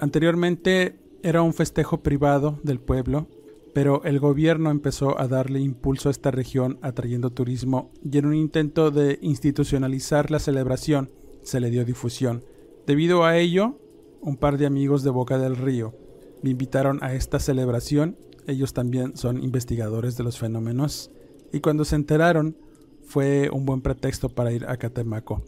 Anteriormente 0.00 1.05
era 1.22 1.42
un 1.42 1.54
festejo 1.54 2.02
privado 2.02 2.58
del 2.62 2.80
pueblo, 2.80 3.28
pero 3.74 4.02
el 4.04 4.20
gobierno 4.20 4.70
empezó 4.70 5.20
a 5.20 5.28
darle 5.28 5.60
impulso 5.60 6.08
a 6.08 6.12
esta 6.12 6.30
región 6.30 6.78
atrayendo 6.80 7.30
turismo 7.30 7.90
y 8.02 8.16
en 8.16 8.26
un 8.26 8.34
intento 8.34 8.90
de 8.90 9.18
institucionalizar 9.20 10.30
la 10.30 10.38
celebración 10.38 11.10
se 11.42 11.60
le 11.60 11.70
dio 11.70 11.84
difusión. 11.84 12.44
Debido 12.86 13.24
a 13.24 13.36
ello, 13.36 13.78
un 14.22 14.36
par 14.36 14.56
de 14.56 14.66
amigos 14.66 15.02
de 15.02 15.10
Boca 15.10 15.38
del 15.38 15.56
Río 15.56 15.94
me 16.42 16.50
invitaron 16.50 17.02
a 17.02 17.14
esta 17.14 17.38
celebración, 17.38 18.16
ellos 18.46 18.72
también 18.72 19.16
son 19.16 19.42
investigadores 19.42 20.16
de 20.16 20.24
los 20.24 20.38
fenómenos, 20.38 21.10
y 21.52 21.60
cuando 21.60 21.84
se 21.84 21.96
enteraron 21.96 22.56
fue 23.04 23.50
un 23.50 23.66
buen 23.66 23.82
pretexto 23.82 24.28
para 24.28 24.52
ir 24.52 24.64
a 24.68 24.76
Catemaco. 24.76 25.42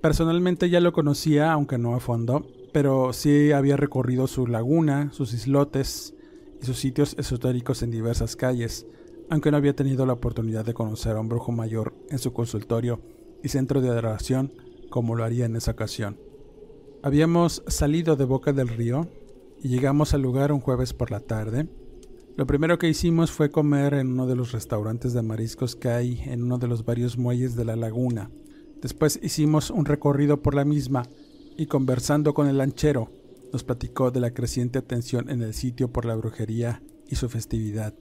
Personalmente 0.00 0.70
ya 0.70 0.80
lo 0.80 0.92
conocía, 0.92 1.52
aunque 1.52 1.78
no 1.78 1.94
a 1.94 2.00
fondo, 2.00 2.46
pero 2.72 3.12
sí 3.12 3.52
había 3.52 3.76
recorrido 3.76 4.26
su 4.26 4.46
laguna, 4.46 5.10
sus 5.12 5.32
islotes 5.32 6.14
y 6.60 6.66
sus 6.66 6.78
sitios 6.78 7.14
esotéricos 7.18 7.82
en 7.82 7.90
diversas 7.90 8.36
calles, 8.36 8.86
aunque 9.30 9.50
no 9.50 9.56
había 9.56 9.76
tenido 9.76 10.06
la 10.06 10.14
oportunidad 10.14 10.64
de 10.64 10.74
conocer 10.74 11.16
a 11.16 11.20
un 11.20 11.28
brujo 11.28 11.52
mayor 11.52 11.94
en 12.10 12.18
su 12.18 12.32
consultorio 12.32 13.00
y 13.42 13.48
centro 13.48 13.80
de 13.80 13.88
adoración 13.88 14.52
como 14.90 15.14
lo 15.14 15.24
haría 15.24 15.46
en 15.46 15.56
esa 15.56 15.72
ocasión. 15.72 16.18
Habíamos 17.02 17.62
salido 17.68 18.16
de 18.16 18.24
Boca 18.24 18.52
del 18.52 18.68
Río 18.68 19.06
y 19.62 19.68
llegamos 19.68 20.14
al 20.14 20.22
lugar 20.22 20.52
un 20.52 20.60
jueves 20.60 20.92
por 20.92 21.10
la 21.10 21.20
tarde. 21.20 21.68
Lo 22.36 22.46
primero 22.46 22.78
que 22.78 22.88
hicimos 22.88 23.30
fue 23.30 23.50
comer 23.50 23.94
en 23.94 24.12
uno 24.12 24.26
de 24.26 24.36
los 24.36 24.52
restaurantes 24.52 25.12
de 25.12 25.22
mariscos 25.22 25.76
que 25.76 25.88
hay 25.88 26.22
en 26.24 26.42
uno 26.42 26.58
de 26.58 26.68
los 26.68 26.84
varios 26.84 27.18
muelles 27.18 27.56
de 27.56 27.64
la 27.64 27.76
laguna. 27.76 28.30
Después 28.80 29.18
hicimos 29.22 29.70
un 29.70 29.84
recorrido 29.84 30.40
por 30.40 30.54
la 30.54 30.64
misma 30.64 31.04
y 31.58 31.66
conversando 31.66 32.34
con 32.34 32.46
el 32.46 32.56
lanchero, 32.56 33.10
nos 33.52 33.64
platicó 33.64 34.12
de 34.12 34.20
la 34.20 34.30
creciente 34.30 34.78
atención 34.78 35.28
en 35.28 35.42
el 35.42 35.54
sitio 35.54 35.92
por 35.92 36.04
la 36.04 36.14
brujería 36.14 36.80
y 37.08 37.16
su 37.16 37.28
festividad. 37.28 37.94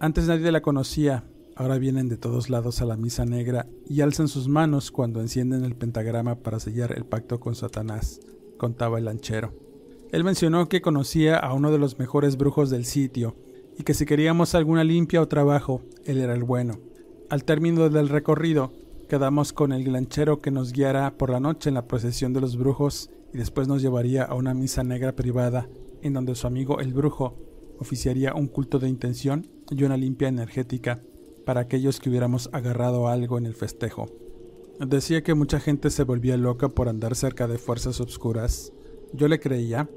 Antes 0.00 0.26
nadie 0.26 0.50
la 0.50 0.62
conocía, 0.62 1.24
ahora 1.54 1.76
vienen 1.76 2.08
de 2.08 2.16
todos 2.16 2.48
lados 2.48 2.80
a 2.80 2.86
la 2.86 2.96
misa 2.96 3.26
negra 3.26 3.66
y 3.86 4.00
alzan 4.00 4.26
sus 4.26 4.48
manos 4.48 4.90
cuando 4.90 5.20
encienden 5.20 5.66
el 5.66 5.76
pentagrama 5.76 6.36
para 6.36 6.58
sellar 6.58 6.96
el 6.96 7.04
pacto 7.04 7.38
con 7.40 7.54
Satanás, 7.54 8.20
contaba 8.56 8.98
el 8.98 9.04
lanchero. 9.04 9.52
Él 10.10 10.24
mencionó 10.24 10.70
que 10.70 10.80
conocía 10.80 11.36
a 11.36 11.52
uno 11.52 11.70
de 11.70 11.78
los 11.78 11.98
mejores 11.98 12.38
brujos 12.38 12.70
del 12.70 12.86
sitio 12.86 13.36
y 13.78 13.82
que 13.82 13.92
si 13.92 14.06
queríamos 14.06 14.54
alguna 14.54 14.82
limpia 14.82 15.20
o 15.20 15.28
trabajo, 15.28 15.82
él 16.06 16.18
era 16.22 16.32
el 16.32 16.44
bueno. 16.44 16.80
Al 17.28 17.44
término 17.44 17.90
del 17.90 18.08
recorrido, 18.08 18.72
Quedamos 19.08 19.52
con 19.52 19.72
el 19.72 19.92
lanchero 19.92 20.40
que 20.40 20.50
nos 20.50 20.72
guiara 20.72 21.18
por 21.18 21.28
la 21.28 21.38
noche 21.38 21.68
en 21.68 21.74
la 21.74 21.86
procesión 21.86 22.32
de 22.32 22.40
los 22.40 22.56
brujos 22.56 23.10
y 23.34 23.38
después 23.38 23.68
nos 23.68 23.82
llevaría 23.82 24.22
a 24.24 24.34
una 24.34 24.54
misa 24.54 24.82
negra 24.82 25.14
privada 25.14 25.68
en 26.00 26.14
donde 26.14 26.34
su 26.34 26.46
amigo 26.46 26.80
el 26.80 26.94
brujo 26.94 27.36
oficiaría 27.78 28.32
un 28.32 28.48
culto 28.48 28.78
de 28.78 28.88
intención 28.88 29.46
y 29.70 29.84
una 29.84 29.98
limpia 29.98 30.28
energética 30.28 31.02
para 31.44 31.60
aquellos 31.60 32.00
que 32.00 32.08
hubiéramos 32.08 32.48
agarrado 32.52 33.08
algo 33.08 33.36
en 33.36 33.44
el 33.44 33.54
festejo. 33.54 34.06
Decía 34.80 35.22
que 35.22 35.34
mucha 35.34 35.60
gente 35.60 35.90
se 35.90 36.04
volvía 36.04 36.38
loca 36.38 36.70
por 36.70 36.88
andar 36.88 37.14
cerca 37.14 37.46
de 37.46 37.58
fuerzas 37.58 38.00
obscuras. 38.00 38.72
Yo 39.12 39.28
le 39.28 39.38
creía 39.38 39.90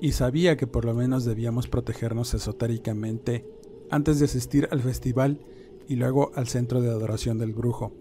y 0.00 0.12
sabía 0.12 0.56
que 0.56 0.66
por 0.66 0.86
lo 0.86 0.94
menos 0.94 1.26
debíamos 1.26 1.68
protegernos 1.68 2.32
esotéricamente 2.32 3.46
antes 3.90 4.18
de 4.18 4.24
asistir 4.24 4.68
al 4.70 4.80
festival 4.80 5.38
y 5.86 5.96
luego 5.96 6.32
al 6.34 6.48
centro 6.48 6.80
de 6.80 6.88
adoración 6.88 7.38
del 7.38 7.52
brujo. 7.52 7.92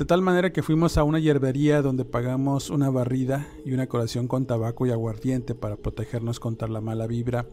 De 0.00 0.06
tal 0.06 0.22
manera 0.22 0.50
que 0.50 0.62
fuimos 0.62 0.96
a 0.96 1.04
una 1.04 1.18
hierbería 1.18 1.82
donde 1.82 2.06
pagamos 2.06 2.70
una 2.70 2.88
barrida 2.88 3.46
y 3.66 3.74
una 3.74 3.86
colación 3.86 4.28
con 4.28 4.46
tabaco 4.46 4.86
y 4.86 4.90
aguardiente 4.90 5.54
para 5.54 5.76
protegernos 5.76 6.40
contra 6.40 6.68
la 6.68 6.80
mala 6.80 7.06
vibra 7.06 7.46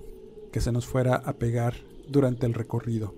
que 0.54 0.62
se 0.62 0.72
nos 0.72 0.86
fuera 0.86 1.16
a 1.18 1.34
pegar 1.34 1.74
durante 2.08 2.46
el 2.46 2.54
recorrido. 2.54 3.14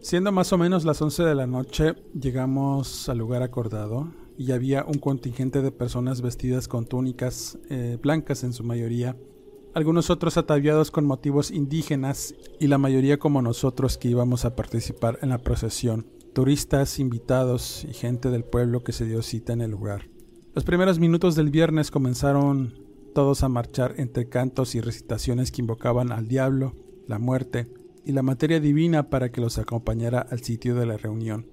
Siendo 0.00 0.30
más 0.30 0.52
o 0.52 0.58
menos 0.58 0.84
las 0.84 1.02
11 1.02 1.24
de 1.24 1.34
la 1.34 1.48
noche, 1.48 1.96
llegamos 2.14 3.08
al 3.08 3.18
lugar 3.18 3.42
acordado 3.42 4.12
y 4.36 4.52
había 4.52 4.84
un 4.84 5.00
contingente 5.00 5.60
de 5.60 5.72
personas 5.72 6.20
vestidas 6.20 6.68
con 6.68 6.86
túnicas 6.86 7.58
eh, 7.70 7.98
blancas 8.00 8.44
en 8.44 8.52
su 8.52 8.62
mayoría, 8.62 9.16
algunos 9.74 10.08
otros 10.08 10.36
ataviados 10.36 10.92
con 10.92 11.04
motivos 11.04 11.50
indígenas 11.50 12.32
y 12.60 12.68
la 12.68 12.78
mayoría 12.78 13.18
como 13.18 13.42
nosotros 13.42 13.98
que 13.98 14.06
íbamos 14.06 14.44
a 14.44 14.54
participar 14.54 15.18
en 15.22 15.30
la 15.30 15.38
procesión 15.38 16.06
turistas, 16.32 16.98
invitados 16.98 17.84
y 17.88 17.92
gente 17.92 18.30
del 18.30 18.44
pueblo 18.44 18.82
que 18.82 18.92
se 18.92 19.04
dio 19.04 19.22
cita 19.22 19.52
en 19.52 19.60
el 19.60 19.70
lugar. 19.70 20.08
Los 20.54 20.64
primeros 20.64 20.98
minutos 20.98 21.34
del 21.34 21.50
viernes 21.50 21.90
comenzaron 21.90 22.74
todos 23.14 23.42
a 23.42 23.48
marchar 23.48 23.94
entre 23.98 24.28
cantos 24.28 24.74
y 24.74 24.80
recitaciones 24.80 25.50
que 25.50 25.62
invocaban 25.62 26.12
al 26.12 26.28
diablo, 26.28 26.74
la 27.06 27.18
muerte 27.18 27.68
y 28.04 28.12
la 28.12 28.22
materia 28.22 28.60
divina 28.60 29.10
para 29.10 29.30
que 29.30 29.40
los 29.40 29.58
acompañara 29.58 30.20
al 30.20 30.42
sitio 30.42 30.74
de 30.74 30.86
la 30.86 30.96
reunión. 30.96 31.46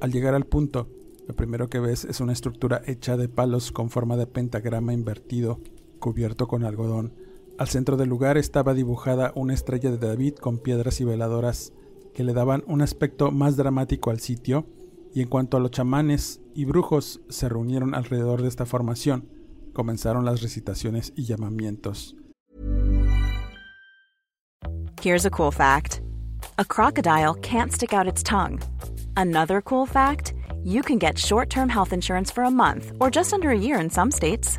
Al 0.00 0.12
llegar 0.12 0.34
al 0.34 0.46
punto, 0.46 0.88
lo 1.26 1.34
primero 1.34 1.68
que 1.68 1.80
ves 1.80 2.04
es 2.04 2.20
una 2.20 2.32
estructura 2.32 2.82
hecha 2.86 3.16
de 3.16 3.28
palos 3.28 3.72
con 3.72 3.90
forma 3.90 4.16
de 4.16 4.26
pentagrama 4.26 4.92
invertido, 4.92 5.60
cubierto 5.98 6.48
con 6.48 6.64
algodón. 6.64 7.12
Al 7.58 7.68
centro 7.68 7.96
del 7.96 8.08
lugar 8.08 8.38
estaba 8.38 8.74
dibujada 8.74 9.32
una 9.34 9.54
estrella 9.54 9.90
de 9.90 9.98
David 9.98 10.34
con 10.36 10.58
piedras 10.58 11.00
y 11.00 11.04
veladoras 11.04 11.72
que 12.14 12.24
le 12.24 12.32
daban 12.32 12.62
un 12.66 12.82
aspecto 12.82 13.30
más 13.30 13.56
dramático 13.56 14.10
al 14.10 14.20
sitio, 14.20 14.66
y 15.14 15.22
en 15.22 15.28
cuanto 15.28 15.56
a 15.56 15.60
los 15.60 15.70
chamanes 15.70 16.40
y 16.54 16.64
brujos 16.64 17.20
se 17.28 17.48
reunieron 17.48 17.94
alrededor 17.94 18.42
de 18.42 18.48
esta 18.48 18.66
formación, 18.66 19.28
comenzaron 19.72 20.24
las 20.24 20.42
recitaciones 20.42 21.12
y 21.16 21.24
llamamientos. 21.24 22.16
Here's 25.02 25.24
a 25.24 25.30
cool 25.30 25.50
fact. 25.50 26.02
A 26.58 26.64
crocodile 26.64 27.34
can't 27.40 27.72
stick 27.72 27.94
out 27.94 28.06
its 28.06 28.22
tongue. 28.22 28.60
Another 29.16 29.62
cool 29.62 29.86
fact, 29.86 30.34
you 30.62 30.82
can 30.82 30.98
get 30.98 31.18
short-term 31.18 31.70
health 31.70 31.92
insurance 31.92 32.30
for 32.30 32.44
a 32.44 32.50
month 32.50 32.92
or 33.00 33.10
just 33.10 33.32
under 33.32 33.50
a 33.50 33.58
year 33.58 33.80
in 33.80 33.88
some 33.88 34.10
states. 34.10 34.58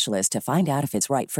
specialist 0.00 0.32
to 0.32 0.40
find 0.40 0.68
out 0.68 0.84
if 0.84 0.94
it's 0.94 1.08
right. 1.08 1.30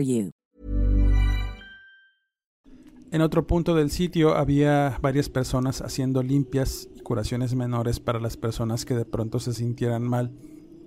En 3.13 3.23
otro 3.23 3.47
punto 3.47 3.75
del 3.75 3.91
sitio 3.91 4.37
había 4.37 4.99
varias 5.01 5.29
personas 5.29 5.81
haciendo 5.81 6.23
limpias 6.23 6.89
y 6.95 7.01
curaciones 7.01 7.55
menores 7.55 7.99
para 7.99 8.21
las 8.21 8.37
personas 8.37 8.85
que 8.85 8.95
de 8.95 9.05
pronto 9.05 9.41
se 9.41 9.53
sintieran 9.53 10.03
mal 10.03 10.33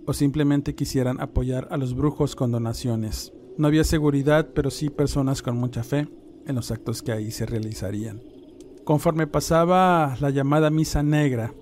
o 0.06 0.14
simplemente 0.14 0.76
quisieran 0.76 1.20
apoyar 1.20 1.68
a 1.72 1.78
los 1.78 1.96
brujos 1.96 2.36
con 2.36 2.52
donaciones. 2.52 3.34
No 3.58 3.68
había 3.68 3.84
seguridad, 3.84 4.50
pero 4.54 4.72
sí 4.72 4.90
personas 4.90 5.42
con 5.42 5.58
mucha 5.58 5.84
fe 5.84 6.08
en 6.46 6.56
los 6.56 6.72
actos 6.72 7.02
que 7.02 7.12
ahí 7.12 7.32
se 7.32 7.46
realizarían. 7.46 8.22
Conforme 8.86 9.28
pasaba 9.28 10.16
la 10.20 10.30
llamada 10.30 10.70
misa 10.70 11.04
negra, 11.04 11.54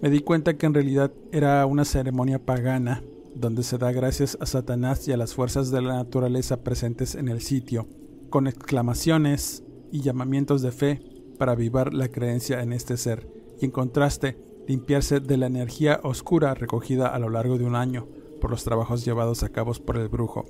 me 0.00 0.10
di 0.10 0.20
cuenta 0.20 0.56
que 0.56 0.66
en 0.66 0.74
realidad 0.74 1.12
era 1.32 1.64
una 1.66 1.84
ceremonia 1.84 2.38
pagana 2.38 3.02
donde 3.34 3.62
se 3.62 3.78
da 3.78 3.92
gracias 3.92 4.36
a 4.40 4.46
Satanás 4.46 5.06
y 5.08 5.12
a 5.12 5.16
las 5.16 5.34
fuerzas 5.34 5.70
de 5.70 5.82
la 5.82 5.94
naturaleza 5.94 6.62
presentes 6.62 7.14
en 7.14 7.28
el 7.28 7.40
sitio, 7.40 7.86
con 8.30 8.46
exclamaciones 8.46 9.62
y 9.90 10.00
llamamientos 10.00 10.62
de 10.62 10.72
fe 10.72 11.00
para 11.38 11.52
avivar 11.52 11.92
la 11.94 12.08
creencia 12.08 12.62
en 12.62 12.72
este 12.72 12.96
ser, 12.96 13.28
y 13.60 13.64
en 13.64 13.70
contraste, 13.70 14.38
limpiarse 14.66 15.20
de 15.20 15.36
la 15.36 15.46
energía 15.46 16.00
oscura 16.02 16.54
recogida 16.54 17.08
a 17.08 17.18
lo 17.18 17.30
largo 17.30 17.58
de 17.58 17.64
un 17.64 17.74
año 17.74 18.06
por 18.40 18.50
los 18.50 18.64
trabajos 18.64 19.04
llevados 19.04 19.42
a 19.42 19.48
cabo 19.48 19.72
por 19.74 19.96
el 19.96 20.08
brujo. 20.08 20.44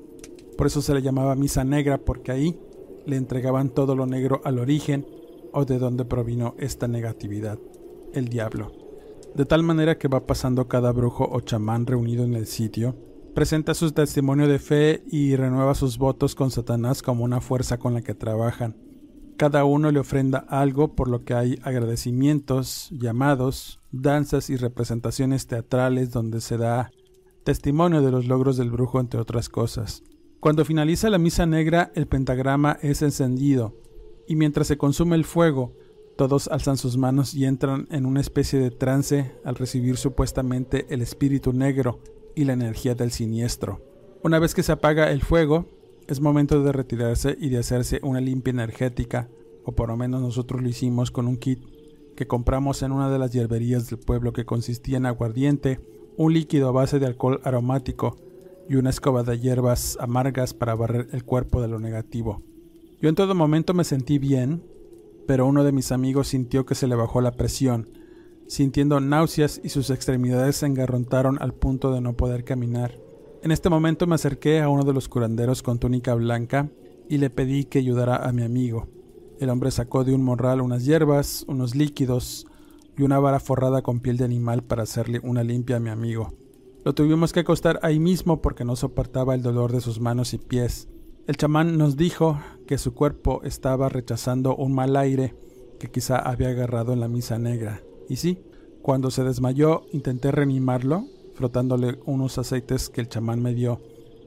Por 0.56 0.66
eso 0.66 0.82
se 0.82 0.94
le 0.94 1.02
llamaba 1.02 1.34
misa 1.34 1.64
negra, 1.64 1.98
porque 1.98 2.32
ahí 2.32 2.58
le 3.06 3.16
entregaban 3.16 3.70
todo 3.70 3.96
lo 3.96 4.06
negro 4.06 4.40
al 4.44 4.58
origen 4.58 5.06
o 5.52 5.64
de 5.64 5.78
donde 5.78 6.04
provino 6.04 6.54
esta 6.58 6.88
negatividad, 6.88 7.58
el 8.14 8.28
diablo 8.28 8.81
de 9.34 9.46
tal 9.46 9.62
manera 9.62 9.98
que 9.98 10.08
va 10.08 10.26
pasando 10.26 10.68
cada 10.68 10.92
brujo 10.92 11.28
o 11.30 11.40
chamán 11.40 11.86
reunido 11.86 12.24
en 12.24 12.34
el 12.34 12.46
sitio, 12.46 12.96
presenta 13.34 13.74
su 13.74 13.92
testimonio 13.92 14.46
de 14.46 14.58
fe 14.58 15.02
y 15.06 15.36
renueva 15.36 15.74
sus 15.74 15.96
votos 15.96 16.34
con 16.34 16.50
Satanás 16.50 17.02
como 17.02 17.24
una 17.24 17.40
fuerza 17.40 17.78
con 17.78 17.94
la 17.94 18.02
que 18.02 18.14
trabajan. 18.14 18.76
Cada 19.38 19.64
uno 19.64 19.90
le 19.90 19.98
ofrenda 19.98 20.38
algo 20.38 20.94
por 20.94 21.08
lo 21.08 21.24
que 21.24 21.34
hay 21.34 21.58
agradecimientos, 21.62 22.90
llamados, 22.90 23.80
danzas 23.90 24.50
y 24.50 24.56
representaciones 24.56 25.46
teatrales 25.46 26.10
donde 26.10 26.40
se 26.40 26.58
da 26.58 26.90
testimonio 27.42 28.02
de 28.02 28.10
los 28.10 28.26
logros 28.26 28.56
del 28.56 28.70
brujo 28.70 29.00
entre 29.00 29.20
otras 29.20 29.48
cosas. 29.48 30.02
Cuando 30.38 30.64
finaliza 30.64 31.08
la 31.08 31.18
misa 31.18 31.46
negra 31.46 31.90
el 31.94 32.06
pentagrama 32.06 32.78
es 32.82 33.00
encendido 33.02 33.74
y 34.28 34.36
mientras 34.36 34.66
se 34.66 34.76
consume 34.76 35.16
el 35.16 35.24
fuego 35.24 35.72
todos 36.16 36.48
alzan 36.48 36.76
sus 36.76 36.96
manos 36.96 37.34
y 37.34 37.44
entran 37.44 37.88
en 37.90 38.06
una 38.06 38.20
especie 38.20 38.58
de 38.58 38.70
trance 38.70 39.32
al 39.44 39.54
recibir 39.54 39.96
supuestamente 39.96 40.86
el 40.90 41.02
espíritu 41.02 41.52
negro 41.52 42.00
y 42.34 42.44
la 42.44 42.52
energía 42.52 42.94
del 42.94 43.10
siniestro. 43.10 43.80
Una 44.22 44.38
vez 44.38 44.54
que 44.54 44.62
se 44.62 44.72
apaga 44.72 45.10
el 45.10 45.22
fuego, 45.22 45.66
es 46.06 46.20
momento 46.20 46.62
de 46.62 46.72
retirarse 46.72 47.36
y 47.40 47.48
de 47.48 47.58
hacerse 47.58 48.00
una 48.02 48.20
limpia 48.20 48.50
energética, 48.50 49.28
o 49.64 49.72
por 49.72 49.88
lo 49.88 49.96
menos 49.96 50.20
nosotros 50.20 50.62
lo 50.62 50.68
hicimos 50.68 51.10
con 51.10 51.26
un 51.26 51.36
kit 51.36 51.60
que 52.16 52.26
compramos 52.26 52.82
en 52.82 52.92
una 52.92 53.10
de 53.10 53.18
las 53.18 53.32
hierberías 53.32 53.88
del 53.88 53.98
pueblo 53.98 54.32
que 54.32 54.44
consistía 54.44 54.98
en 54.98 55.06
aguardiente, 55.06 55.80
un 56.16 56.34
líquido 56.34 56.68
a 56.68 56.72
base 56.72 56.98
de 56.98 57.06
alcohol 57.06 57.40
aromático 57.44 58.16
y 58.68 58.76
una 58.76 58.90
escoba 58.90 59.22
de 59.22 59.38
hierbas 59.38 59.96
amargas 60.00 60.54
para 60.54 60.74
barrer 60.74 61.08
el 61.12 61.24
cuerpo 61.24 61.62
de 61.62 61.68
lo 61.68 61.78
negativo. 61.78 62.42
Yo 63.00 63.08
en 63.08 63.14
todo 63.14 63.34
momento 63.34 63.74
me 63.74 63.84
sentí 63.84 64.18
bien, 64.18 64.62
pero 65.26 65.46
uno 65.46 65.64
de 65.64 65.72
mis 65.72 65.92
amigos 65.92 66.28
sintió 66.28 66.66
que 66.66 66.74
se 66.74 66.86
le 66.86 66.94
bajó 66.94 67.20
la 67.20 67.32
presión, 67.32 67.88
sintiendo 68.46 69.00
náuseas 69.00 69.60
y 69.62 69.70
sus 69.70 69.90
extremidades 69.90 70.56
se 70.56 70.66
engarrontaron 70.66 71.38
al 71.40 71.54
punto 71.54 71.92
de 71.92 72.00
no 72.00 72.16
poder 72.16 72.44
caminar. 72.44 72.98
En 73.42 73.50
este 73.50 73.70
momento 73.70 74.06
me 74.06 74.14
acerqué 74.14 74.60
a 74.60 74.68
uno 74.68 74.84
de 74.84 74.92
los 74.92 75.08
curanderos 75.08 75.62
con 75.62 75.78
túnica 75.78 76.14
blanca 76.14 76.70
y 77.08 77.18
le 77.18 77.30
pedí 77.30 77.64
que 77.64 77.78
ayudara 77.78 78.16
a 78.16 78.32
mi 78.32 78.42
amigo. 78.42 78.88
El 79.40 79.50
hombre 79.50 79.70
sacó 79.70 80.04
de 80.04 80.14
un 80.14 80.22
morral 80.22 80.60
unas 80.60 80.84
hierbas, 80.84 81.44
unos 81.48 81.74
líquidos 81.74 82.46
y 82.96 83.02
una 83.02 83.18
vara 83.18 83.40
forrada 83.40 83.82
con 83.82 84.00
piel 84.00 84.16
de 84.16 84.24
animal 84.24 84.62
para 84.62 84.84
hacerle 84.84 85.20
una 85.24 85.42
limpia 85.42 85.76
a 85.76 85.80
mi 85.80 85.90
amigo. 85.90 86.32
Lo 86.84 86.94
tuvimos 86.94 87.32
que 87.32 87.40
acostar 87.40 87.80
ahí 87.82 87.98
mismo 87.98 88.42
porque 88.42 88.64
no 88.64 88.76
soportaba 88.76 89.34
el 89.34 89.42
dolor 89.42 89.72
de 89.72 89.80
sus 89.80 90.00
manos 90.00 90.34
y 90.34 90.38
pies. 90.38 90.88
El 91.24 91.36
chamán 91.36 91.78
nos 91.78 91.96
dijo 91.96 92.40
que 92.66 92.78
su 92.78 92.94
cuerpo 92.94 93.42
estaba 93.44 93.88
rechazando 93.88 94.56
un 94.56 94.74
mal 94.74 94.96
aire 94.96 95.36
que 95.78 95.88
quizá 95.88 96.18
había 96.18 96.48
agarrado 96.48 96.92
en 96.92 96.98
la 96.98 97.06
misa 97.06 97.38
negra. 97.38 97.80
Y 98.08 98.16
sí, 98.16 98.40
cuando 98.82 99.12
se 99.12 99.22
desmayó 99.22 99.82
intenté 99.92 100.32
reanimarlo, 100.32 101.04
frotándole 101.34 102.00
unos 102.06 102.38
aceites 102.38 102.88
que 102.88 103.00
el 103.00 103.08
chamán 103.08 103.40
me 103.40 103.54
dio, 103.54 103.80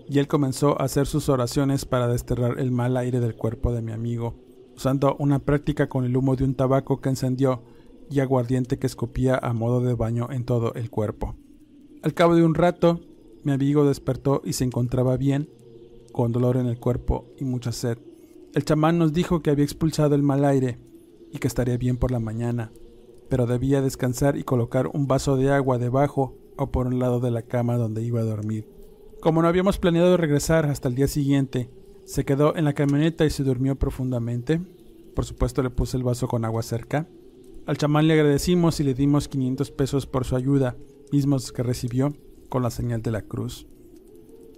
y 0.08 0.19
él 0.19 0.29
comenzó 0.29 0.79
a 0.79 0.86
hacer 0.86 1.05
sus 1.05 1.27
oraciones 1.27 1.84
para 1.84 2.08
desterrar 2.08 2.60
el 2.60 2.71
mal 2.71 2.95
aire 2.95 3.19
del 3.19 3.36
cuerpo 3.36 3.73
de 3.73 3.81
mi 3.81 3.91
amigo, 3.91 4.36
usando 4.73 5.17
una 5.19 5.39
práctica 5.39 5.89
con 5.89 6.05
el 6.05 6.15
humo 6.15 6.38
de 6.38 6.45
un 6.45 6.55
tabaco 6.55 7.01
que 7.01 7.10
encendió 7.10 7.62
y 8.10 8.21
aguardiente 8.21 8.79
que 8.79 8.88
escupía 8.88 9.38
a 9.38 9.51
modo 9.51 9.81
de 9.81 9.95
baño 9.95 10.29
en 10.31 10.45
todo 10.45 10.73
el 10.75 10.89
cuerpo. 10.89 11.36
Al 12.03 12.13
cabo 12.13 12.36
de 12.36 12.43
un 12.43 12.55
rato, 12.55 13.01
mi 13.43 13.51
amigo 13.51 13.86
despertó 13.86 14.41
y 14.45 14.53
se 14.53 14.63
encontraba 14.63 15.17
bien, 15.17 15.49
con 16.15 16.32
dolor 16.32 16.56
en 16.56 16.67
el 16.67 16.80
cuerpo 16.80 17.25
y 17.38 17.43
mucha 17.43 17.73
sed. 17.73 17.97
El 18.54 18.63
chamán 18.63 18.97
nos 18.97 19.12
dijo 19.12 19.41
que 19.41 19.49
había 19.49 19.65
expulsado 19.65 20.15
el 20.15 20.23
mal 20.23 20.45
aire 20.45 20.80
y 21.30 21.39
que 21.39 21.47
estaría 21.49 21.75
bien 21.75 21.97
por 21.97 22.10
la 22.10 22.21
mañana, 22.21 22.71
pero 23.28 23.45
debía 23.45 23.82
descansar 23.82 24.38
y 24.38 24.45
colocar 24.45 24.88
un 24.88 25.08
vaso 25.08 25.36
de 25.36 25.51
agua 25.51 25.78
debajo 25.78 26.38
o 26.56 26.71
por 26.71 26.88
un 26.88 26.99
lado 26.99 27.19
de 27.19 27.32
la 27.32 27.41
cama 27.41 27.75
donde 27.75 28.01
iba 28.01 28.21
a 28.21 28.23
dormir. 28.23 28.65
Como 29.19 29.41
no 29.41 29.49
habíamos 29.49 29.78
planeado 29.78 30.15
regresar 30.15 30.65
hasta 30.67 30.88
el 30.88 30.95
día 30.95 31.10
siguiente, 31.10 31.69
se 32.06 32.23
quedó 32.23 32.56
en 32.56 32.63
la 32.63 32.71
camioneta 32.71 33.25
y 33.25 33.30
se 33.30 33.43
durmió 33.43 33.75
profundamente. 33.75 34.62
Por 35.15 35.25
supuesto 35.25 35.63
le 35.63 35.69
puse 35.69 35.97
el 35.97 36.04
vaso 36.04 36.30
con 36.30 36.45
agua 36.45 36.63
cerca. 36.63 37.10
Al 37.65 37.75
chamán 37.75 38.08
le 38.08 38.13
agradecimos 38.13 38.80
y 38.80 38.86
le 38.86 38.93
dimos 38.93 39.28
500 39.28 39.69
pesos 39.71 40.08
por 40.08 40.23
su 40.23 40.38
ayuda, 40.38 40.78
mismos 41.12 41.51
que 41.51 41.62
recibió 41.62 42.13
con 42.47 42.63
la 42.63 42.69
señal 42.69 43.01
de 43.01 43.12
la 43.12 43.23
cruz. 43.23 43.67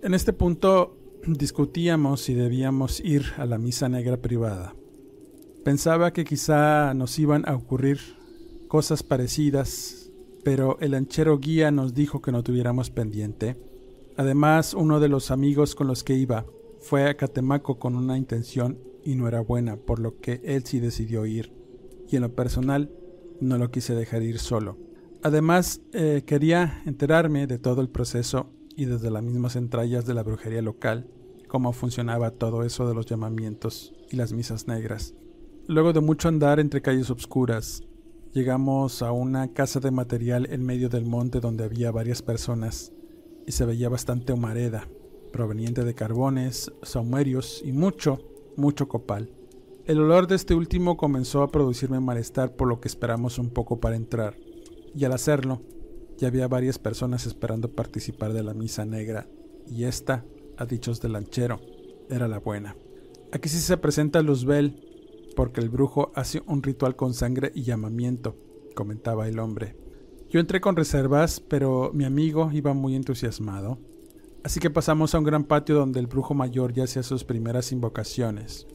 En 0.04 0.14
este 0.14 0.34
punto 0.34 0.98
discutíamos 1.26 2.22
si 2.22 2.34
debíamos 2.34 3.00
ir 3.00 3.26
a 3.38 3.46
la 3.46 3.58
misa 3.58 3.90
negra 3.90 4.18
privada. 4.18 4.76
Pensaba 5.64 6.14
que 6.14 6.24
quizá 6.24 6.94
nos 6.94 7.18
iban 7.20 7.48
a 7.48 7.56
ocurrir 7.56 8.00
cosas 8.68 9.04
parecidas, 9.04 10.12
pero 10.44 10.78
el 10.80 10.94
anchero 10.94 11.40
guía 11.40 11.72
nos 11.72 11.94
dijo 11.94 12.22
que 12.22 12.32
no 12.32 12.44
tuviéramos 12.44 12.90
pendiente. 12.90 13.58
Además, 14.16 14.74
uno 14.74 15.00
de 15.00 15.10
los 15.10 15.32
amigos 15.32 15.76
con 15.76 15.88
los 15.88 16.04
que 16.04 16.16
iba 16.16 16.46
fue 16.80 17.10
a 17.10 17.18
Catemaco 17.18 17.80
con 17.80 17.96
una 17.96 18.18
intención 18.18 18.80
y 19.04 19.16
no 19.16 19.28
era 19.28 19.42
buena, 19.42 19.78
por 19.78 20.00
lo 20.00 20.20
que 20.20 20.42
él 20.44 20.64
sí 20.66 20.80
decidió 20.80 21.26
ir. 21.26 21.52
Y 22.10 22.16
en 22.16 22.22
lo 22.22 22.34
personal, 22.34 22.92
no 23.42 23.58
lo 23.58 23.70
quise 23.70 23.94
dejar 23.94 24.24
ir 24.24 24.40
solo. 24.40 24.78
Además, 25.24 25.82
eh, 25.94 26.24
quería 26.26 26.82
enterarme 26.86 27.48
de 27.48 27.60
todo 27.60 27.82
el 27.82 27.90
proceso 27.90 28.50
y 28.78 28.86
desde 28.86 29.12
las 29.12 29.24
mismas 29.24 29.58
entrañas 29.58 30.06
de 30.06 30.14
la 30.14 30.24
brujería 30.24 30.62
local 30.62 31.10
cómo 31.48 31.74
funcionaba 31.74 32.32
todo 32.32 32.64
eso 32.64 32.88
de 32.88 32.94
los 32.94 33.06
llamamientos 33.06 33.94
y 34.12 34.18
las 34.18 34.34
misas 34.34 34.68
negras. 34.68 35.16
Luego 35.68 35.94
de 35.94 36.02
mucho 36.02 36.28
andar 36.28 36.60
entre 36.60 36.82
calles 36.82 37.10
oscuras, 37.10 37.84
llegamos 38.34 39.02
a 39.02 39.12
una 39.12 39.52
casa 39.54 39.80
de 39.80 39.92
material 39.92 40.48
en 40.52 40.66
medio 40.66 40.90
del 40.90 41.06
monte 41.06 41.40
donde 41.40 41.64
había 41.64 41.92
varias 41.92 42.22
personas 42.22 42.94
y 43.46 43.52
se 43.52 43.66
veía 43.66 43.90
bastante 43.90 44.34
humareda, 44.34 44.88
proveniente 45.32 45.84
de 45.84 45.96
carbones, 45.96 46.72
saumerios 46.84 47.62
y 47.66 47.72
mucho, 47.72 48.20
mucho 48.56 48.88
copal. 48.88 49.32
El 49.86 50.02
olor 50.02 50.28
de 50.28 50.36
este 50.36 50.54
último 50.54 50.98
comenzó 50.98 51.42
a 51.44 51.50
producirme 51.50 52.00
malestar 52.00 52.56
por 52.56 52.68
lo 52.68 52.80
que 52.80 52.90
esperamos 52.90 53.40
un 53.40 53.50
poco 53.50 53.80
para 53.80 53.96
entrar, 53.96 54.36
y 54.94 55.06
al 55.06 55.14
hacerlo, 55.14 55.62
ya 56.18 56.28
había 56.28 56.48
varias 56.48 56.80
personas 56.80 57.26
esperando 57.26 57.72
participar 57.72 58.34
de 58.34 58.44
la 58.44 58.54
misa 58.54 58.86
negra, 58.86 59.28
y 59.68 59.84
esta, 59.84 60.26
a 60.58 60.66
dichos 60.66 61.02
del 61.02 61.14
lanchero, 61.14 61.62
era 62.10 62.28
la 62.28 62.40
buena. 62.40 62.76
Aquí 63.32 63.50
sí 63.50 63.60
se 63.60 63.78
presenta 63.78 64.22
Luzbel, 64.22 64.84
porque 65.36 65.62
el 65.62 65.70
brujo 65.70 66.12
hace 66.16 66.42
un 66.48 66.64
ritual 66.64 66.96
con 66.96 67.14
sangre 67.14 67.52
y 67.54 67.64
llamamiento, 67.64 68.36
comentaba 68.74 69.28
el 69.28 69.40
hombre. 69.40 69.76
Yo 70.30 70.40
entré 70.40 70.60
con 70.62 70.76
reservas, 70.76 71.40
pero 71.40 71.92
mi 71.94 72.04
amigo 72.04 72.50
iba 72.52 72.74
muy 72.74 72.96
entusiasmado. 72.96 73.80
Así 74.44 74.60
que 74.60 74.70
pasamos 74.70 75.14
a 75.14 75.20
un 75.20 75.26
gran 75.26 75.44
patio 75.44 75.76
donde 75.76 76.00
el 76.00 76.08
brujo 76.08 76.34
mayor 76.34 76.74
ya 76.74 76.86
hacía 76.86 77.04
sus 77.04 77.24
primeras 77.24 77.72
invocaciones. 77.72 78.66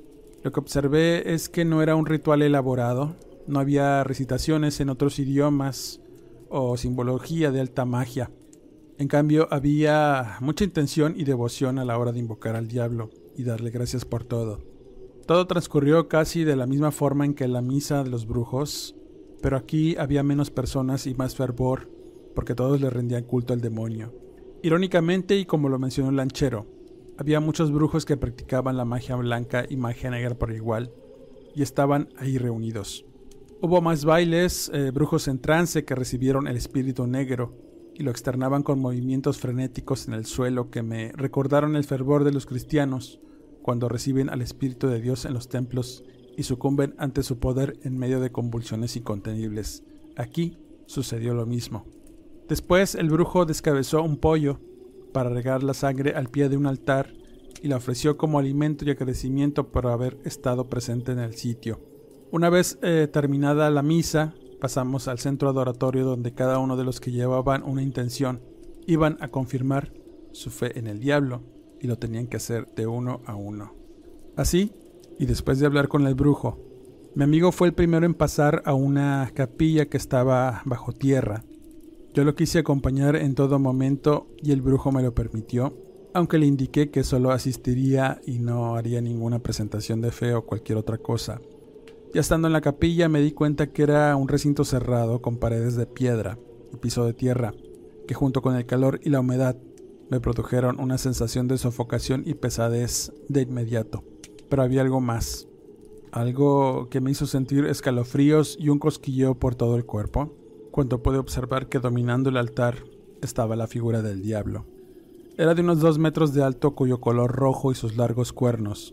Lo 0.42 0.52
que 0.52 0.61
observé 0.61 1.33
es 1.33 1.48
que 1.48 1.64
no 1.64 1.83
era 1.83 1.96
un 1.96 2.07
ritual 2.07 2.42
elaborado, 2.42 3.16
no 3.46 3.59
había 3.59 4.05
recitaciones 4.05 4.81
en 4.81 4.90
otros 4.90 5.18
idiomas 5.18 6.02
o 6.53 6.77
simbología 6.77 7.51
de 7.51 7.61
alta 7.61 7.85
magia. 7.85 8.31
En 8.99 9.09
cambio, 9.09 9.49
había 9.51 10.37
mucha 10.41 10.65
intención 10.65 11.15
y 11.17 11.25
devoción 11.25 11.79
a 11.79 11.85
la 11.85 11.99
hora 11.99 12.12
de 12.12 12.19
invocar 12.19 12.57
al 12.57 12.69
diablo 12.69 13.11
y 13.37 13.43
darle 13.43 13.71
gracias 13.71 14.05
por 14.05 14.25
todo. 14.25 14.61
Todo 15.27 15.47
transcurrió 15.47 16.09
casi 16.09 16.45
de 16.45 16.57
la 16.57 16.67
misma 16.67 16.91
forma 16.91 17.25
en 17.25 17.35
que 17.35 17.49
la 17.49 17.62
misa 17.62 18.05
de 18.05 18.11
los 18.11 18.27
brujos, 18.27 18.95
pero 19.41 19.57
aquí 19.57 19.97
había 19.97 20.23
menos 20.23 20.51
personas 20.51 21.07
y 21.07 21.15
más 21.15 21.35
fervor, 21.35 21.91
porque 22.35 22.55
todos 22.55 22.81
le 22.81 22.91
rendían 22.91 23.25
culto 23.25 23.55
al 23.55 23.61
demonio. 23.61 24.12
Irónicamente, 24.62 25.37
y 25.37 25.47
como 25.47 25.69
lo 25.69 25.79
mencionó 25.79 26.11
el 26.11 26.17
lanchero, 26.17 26.67
había 27.17 27.41
muchos 27.41 27.73
brujos 27.73 28.05
que 28.05 28.17
practicaban 28.17 28.77
la 28.77 28.85
magia 28.85 29.17
blanca 29.17 29.65
y 29.69 29.77
magia 29.77 30.11
negra 30.11 30.35
por 30.35 30.53
igual, 30.53 30.93
y 31.55 31.62
estaban 31.62 32.09
ahí 32.19 32.37
reunidos. 32.37 33.07
Hubo 33.64 33.81
más 33.81 34.05
bailes, 34.05 34.72
eh, 34.75 34.90
brujos 34.90 35.29
en 35.29 35.38
trance 35.38 35.85
que 35.85 35.94
recibieron 35.94 36.48
el 36.48 36.57
espíritu 36.57 37.07
negro, 37.07 37.57
y 37.94 38.03
lo 38.03 38.11
externaban 38.11 38.64
con 38.64 38.81
movimientos 38.81 39.38
frenéticos 39.38 40.09
en 40.09 40.14
el 40.14 40.27
suelo 40.27 40.68
que 40.68 40.83
me 40.83 41.12
recordaron 41.12 41.77
el 41.77 41.85
fervor 41.85 42.25
de 42.25 42.33
los 42.33 42.44
cristianos 42.44 43.20
cuando 43.62 43.88
reciben 43.88 44.31
al 44.31 44.42
Espíritu 44.42 44.88
de 44.88 45.01
Dios 45.01 45.27
en 45.27 45.35
los 45.35 45.48
templos 45.48 46.03
y 46.37 46.42
sucumben 46.42 46.96
ante 46.98 47.22
su 47.22 47.38
poder 47.38 47.79
en 47.85 47.96
medio 47.98 48.18
de 48.18 48.33
convulsiones 48.33 48.96
incontenibles. 48.96 49.85
Aquí 50.16 50.59
sucedió 50.87 51.33
lo 51.33 51.46
mismo. 51.46 51.87
Después 52.48 52.96
el 52.96 53.11
brujo 53.11 53.46
descabezó 53.46 54.03
un 54.03 54.16
pollo 54.16 54.59
para 55.12 55.31
regar 55.31 55.62
la 55.62 55.75
sangre 55.75 56.14
al 56.16 56.31
pie 56.31 56.48
de 56.48 56.57
un 56.57 56.66
altar 56.66 57.14
y 57.62 57.68
la 57.68 57.77
ofreció 57.77 58.16
como 58.16 58.40
alimento 58.40 58.85
y 58.85 58.90
agradecimiento 58.90 59.70
por 59.70 59.87
haber 59.87 60.18
estado 60.25 60.68
presente 60.68 61.12
en 61.12 61.20
el 61.20 61.35
sitio. 61.35 61.91
Una 62.33 62.49
vez 62.49 62.79
eh, 62.81 63.11
terminada 63.12 63.68
la 63.68 63.83
misa, 63.83 64.33
pasamos 64.59 65.07
al 65.07 65.18
centro 65.18 65.51
adoratorio 65.51 66.07
donde 66.07 66.33
cada 66.33 66.59
uno 66.61 66.79
de 66.79 66.85
los 66.85 66.99
que 66.99 67.12
llevaban 67.12 67.62
una 67.62 67.83
intención 67.83 68.40
iban 68.87 69.18
a 69.21 69.29
confirmar 69.29 69.92
su 70.33 70.49
fe 70.49 70.79
en 70.79 70.87
el 70.87 70.99
diablo 70.99 71.42
y 71.79 71.88
lo 71.88 71.99
tenían 71.99 72.29
que 72.29 72.38
hacer 72.38 72.68
de 72.75 72.87
uno 72.87 73.21
a 73.27 73.35
uno. 73.35 73.75
Así, 74.35 74.73
y 75.18 75.27
después 75.27 75.59
de 75.59 75.66
hablar 75.66 75.88
con 75.88 76.07
el 76.07 76.14
brujo, 76.14 76.59
mi 77.14 77.23
amigo 77.23 77.53
fue 77.53 77.68
el 77.68 77.75
primero 77.75 78.07
en 78.07 78.14
pasar 78.14 78.62
a 78.64 78.73
una 78.73 79.31
capilla 79.35 79.90
que 79.90 79.99
estaba 79.99 80.62
bajo 80.64 80.92
tierra. 80.92 81.45
Yo 82.14 82.25
lo 82.25 82.35
quise 82.35 82.61
acompañar 82.61 83.14
en 83.14 83.35
todo 83.35 83.59
momento 83.59 84.29
y 84.42 84.53
el 84.53 84.62
brujo 84.62 84.90
me 84.90 85.03
lo 85.03 85.14
permitió, 85.14 85.77
aunque 86.14 86.38
le 86.38 86.47
indiqué 86.47 86.90
que 86.90 87.05
solo 87.05 87.31
asistiría 87.31 88.23
y 88.27 88.38
no 88.38 88.77
haría 88.77 89.03
ninguna 89.03 89.40
presentación 89.40 90.01
de 90.01 90.12
fe 90.12 90.33
o 90.33 90.47
cualquier 90.47 90.79
otra 90.79 90.97
cosa. 90.97 91.38
Ya 92.14 92.20
estando 92.20 92.46
en 92.46 92.53
la 92.53 92.61
capilla 92.61 93.09
me 93.09 93.22
di 93.22 93.33
cuenta 93.33 93.72
que 93.72 93.85
era 93.85 94.14
un 94.16 94.29
recinto 94.29 94.66
cerrado 94.66 95.22
con 95.22 95.38
paredes 95.38 95.77
de 95.77 95.87
piedra 95.87 96.38
y 96.70 96.77
piso 96.77 97.07
de 97.07 97.14
tierra, 97.14 97.55
que 98.07 98.12
junto 98.12 98.42
con 98.42 98.55
el 98.55 98.66
calor 98.66 99.01
y 99.03 99.09
la 99.09 99.20
humedad 99.20 99.57
me 100.11 100.20
produjeron 100.20 100.79
una 100.79 100.98
sensación 100.98 101.48
de 101.48 101.57
sofocación 101.57 102.22
y 102.27 102.35
pesadez 102.35 103.14
de 103.31 103.40
inmediato. 103.40 104.05
Pero 104.51 104.62
había 104.62 104.83
algo 104.83 105.01
más, 105.01 105.48
algo 106.11 106.90
que 106.90 107.01
me 107.01 107.11
hizo 107.11 107.25
sentir 107.25 107.64
escalofríos 107.64 108.59
y 108.61 108.68
un 108.68 108.79
cosquilleo 108.79 109.38
por 109.38 109.55
todo 109.55 109.77
el 109.77 109.87
cuerpo, 109.87 110.37
cuando 110.70 111.03
pude 111.03 111.16
observar 111.16 111.70
que 111.70 111.79
dominando 111.79 112.29
el 112.29 112.37
altar 112.37 112.85
estaba 113.22 113.57
la 113.57 113.68
figura 113.68 114.03
del 114.03 114.20
diablo. 114.20 114.66
Era 115.38 115.55
de 115.55 115.62
unos 115.62 115.81
dos 115.81 115.98
metros 115.98 116.35
de 116.35 116.42
alto 116.42 116.75
cuyo 116.75 117.01
color 117.01 117.33
rojo 117.33 117.72
y 117.72 117.75
sus 117.75 117.96
largos 117.96 118.35
cuernos 118.35 118.92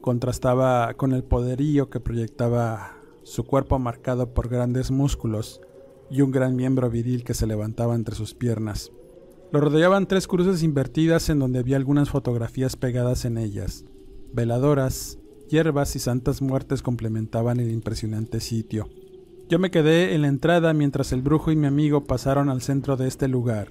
contrastaba 0.00 0.94
con 0.94 1.12
el 1.12 1.24
poderío 1.24 1.90
que 1.90 2.00
proyectaba 2.00 2.98
su 3.22 3.44
cuerpo 3.44 3.78
marcado 3.78 4.32
por 4.32 4.48
grandes 4.48 4.90
músculos 4.90 5.60
y 6.10 6.22
un 6.22 6.30
gran 6.30 6.56
miembro 6.56 6.90
viril 6.90 7.24
que 7.24 7.34
se 7.34 7.46
levantaba 7.46 7.94
entre 7.94 8.14
sus 8.14 8.34
piernas. 8.34 8.90
Lo 9.50 9.60
rodeaban 9.60 10.06
tres 10.06 10.26
cruces 10.26 10.62
invertidas 10.62 11.28
en 11.28 11.38
donde 11.38 11.58
había 11.58 11.76
algunas 11.76 12.10
fotografías 12.10 12.76
pegadas 12.76 13.24
en 13.24 13.38
ellas. 13.38 13.84
Veladoras, 14.32 15.18
hierbas 15.48 15.96
y 15.96 15.98
santas 15.98 16.42
muertes 16.42 16.82
complementaban 16.82 17.60
el 17.60 17.70
impresionante 17.70 18.40
sitio. 18.40 18.88
Yo 19.48 19.58
me 19.58 19.70
quedé 19.70 20.14
en 20.14 20.22
la 20.22 20.28
entrada 20.28 20.74
mientras 20.74 21.12
el 21.12 21.22
brujo 21.22 21.50
y 21.50 21.56
mi 21.56 21.66
amigo 21.66 22.04
pasaron 22.04 22.50
al 22.50 22.60
centro 22.60 22.96
de 22.96 23.08
este 23.08 23.28
lugar, 23.28 23.68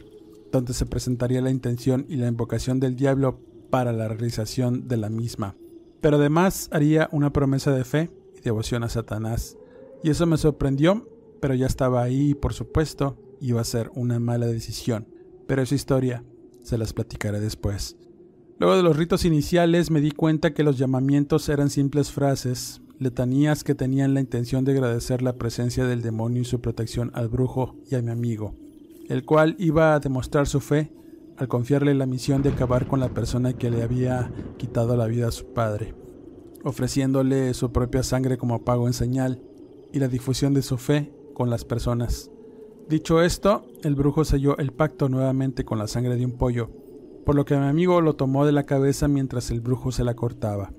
donde 0.51 0.73
se 0.73 0.87
presentaría 0.87 1.41
la 1.41 1.51
intención 1.51 2.05
y 2.09 2.15
la 2.15 2.27
invocación 2.27 2.79
del 2.79 2.95
diablo 2.95 3.39
para 3.69 3.91
la 3.91 4.07
realización 4.07 4.87
de 4.87 4.97
la 4.97 5.09
misma. 5.09 5.55
Pero 6.01 6.17
además 6.17 6.69
haría 6.71 7.09
una 7.11 7.33
promesa 7.33 7.71
de 7.71 7.83
fe 7.83 8.11
y 8.37 8.41
devoción 8.41 8.83
a 8.83 8.89
Satanás. 8.89 9.57
Y 10.03 10.09
eso 10.09 10.25
me 10.25 10.37
sorprendió, 10.37 11.09
pero 11.41 11.55
ya 11.55 11.65
estaba 11.65 12.03
ahí 12.03 12.31
y 12.31 12.35
por 12.35 12.53
supuesto 12.53 13.17
iba 13.41 13.61
a 13.61 13.65
ser 13.65 13.91
una 13.95 14.19
mala 14.19 14.47
decisión 14.47 15.07
pero 15.47 15.61
esa 15.61 15.75
historia 15.75 16.23
se 16.61 16.77
las 16.77 16.93
platicaré 16.93 17.39
después. 17.39 17.95
Luego 18.59 18.75
de 18.75 18.83
los 18.83 18.97
ritos 18.97 19.25
iniciales 19.25 19.89
me 19.89 20.01
di 20.01 20.11
cuenta 20.11 20.53
que 20.53 20.63
los 20.63 20.77
llamamientos 20.77 21.47
eran 21.49 21.69
simples 21.69 22.11
frases, 22.11 22.81
letanías 22.99 23.63
que 23.63 23.75
tenían 23.75 24.13
la 24.13 24.19
intención 24.19 24.65
de 24.65 24.73
agradecer 24.73 25.21
la 25.21 25.37
presencia 25.37 25.85
del 25.85 26.01
demonio 26.01 26.41
y 26.41 26.45
su 26.45 26.59
protección 26.59 27.11
al 27.13 27.29
brujo 27.29 27.75
y 27.89 27.95
a 27.95 28.01
mi 28.01 28.11
amigo, 28.11 28.55
el 29.09 29.23
cual 29.25 29.55
iba 29.59 29.93
a 29.93 29.99
demostrar 29.99 30.47
su 30.47 30.59
fe 30.59 30.91
al 31.37 31.47
confiarle 31.47 31.93
la 31.93 32.05
misión 32.05 32.41
de 32.41 32.49
acabar 32.49 32.87
con 32.87 32.99
la 32.99 33.09
persona 33.09 33.53
que 33.53 33.69
le 33.69 33.83
había 33.83 34.31
quitado 34.57 34.97
la 34.97 35.05
vida 35.05 35.27
a 35.27 35.31
su 35.31 35.53
padre, 35.53 35.93
ofreciéndole 36.63 37.53
su 37.53 37.71
propia 37.71 38.03
sangre 38.03 38.37
como 38.37 38.63
pago 38.63 38.87
en 38.87 38.93
señal 38.93 39.41
y 39.93 39.99
la 39.99 40.07
difusión 40.07 40.53
de 40.53 40.63
su 40.63 40.77
fe 40.77 41.13
con 41.33 41.49
las 41.49 41.63
personas. 41.63 42.31
Dicho 42.89 43.21
esto, 43.21 43.65
el 43.83 43.95
brujo 43.95 44.25
selló 44.25 44.57
el 44.57 44.71
pacto 44.71 45.09
nuevamente 45.09 45.63
con 45.63 45.77
la 45.77 45.87
sangre 45.87 46.15
de 46.15 46.25
un 46.25 46.37
pollo, 46.37 46.69
por 47.25 47.35
lo 47.35 47.45
que 47.45 47.57
mi 47.57 47.65
amigo 47.65 48.01
lo 48.01 48.15
tomó 48.15 48.45
de 48.45 48.53
la 48.53 48.63
cabeza 48.63 49.07
mientras 49.07 49.51
el 49.51 49.61
brujo 49.61 49.91
se 49.91 50.03
la 50.03 50.15
cortaba, 50.15 50.71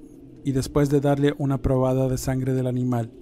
y 0.44 0.52
después 0.52 0.90
de 0.90 1.00
darle 1.00 1.34
una 1.38 1.62
probada 1.62 2.08
de 2.08 2.18
sangre 2.18 2.54
del 2.54 2.66
animal, 2.66 3.12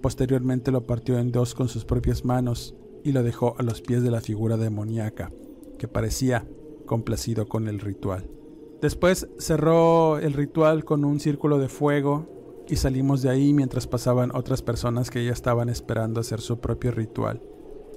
posteriormente 0.00 0.70
lo 0.70 0.86
partió 0.86 1.18
en 1.18 1.30
dos 1.30 1.54
con 1.54 1.68
sus 1.68 1.84
propias 1.84 2.24
manos 2.24 2.74
y 3.04 3.12
lo 3.12 3.22
dejó 3.22 3.54
a 3.58 3.62
los 3.62 3.82
pies 3.82 4.02
de 4.02 4.10
la 4.10 4.20
figura 4.20 4.56
demoníaca, 4.56 5.30
que 5.78 5.88
parecía 5.88 6.46
complacido 6.90 7.46
con 7.46 7.68
el 7.68 7.78
ritual. 7.78 8.28
Después 8.82 9.28
cerró 9.38 10.18
el 10.18 10.32
ritual 10.32 10.84
con 10.84 11.04
un 11.04 11.20
círculo 11.20 11.60
de 11.60 11.68
fuego 11.68 12.64
y 12.68 12.74
salimos 12.74 13.22
de 13.22 13.30
ahí 13.30 13.54
mientras 13.54 13.86
pasaban 13.86 14.34
otras 14.34 14.60
personas 14.60 15.08
que 15.08 15.24
ya 15.24 15.30
estaban 15.30 15.68
esperando 15.68 16.18
hacer 16.18 16.40
su 16.40 16.58
propio 16.58 16.90
ritual. 16.90 17.40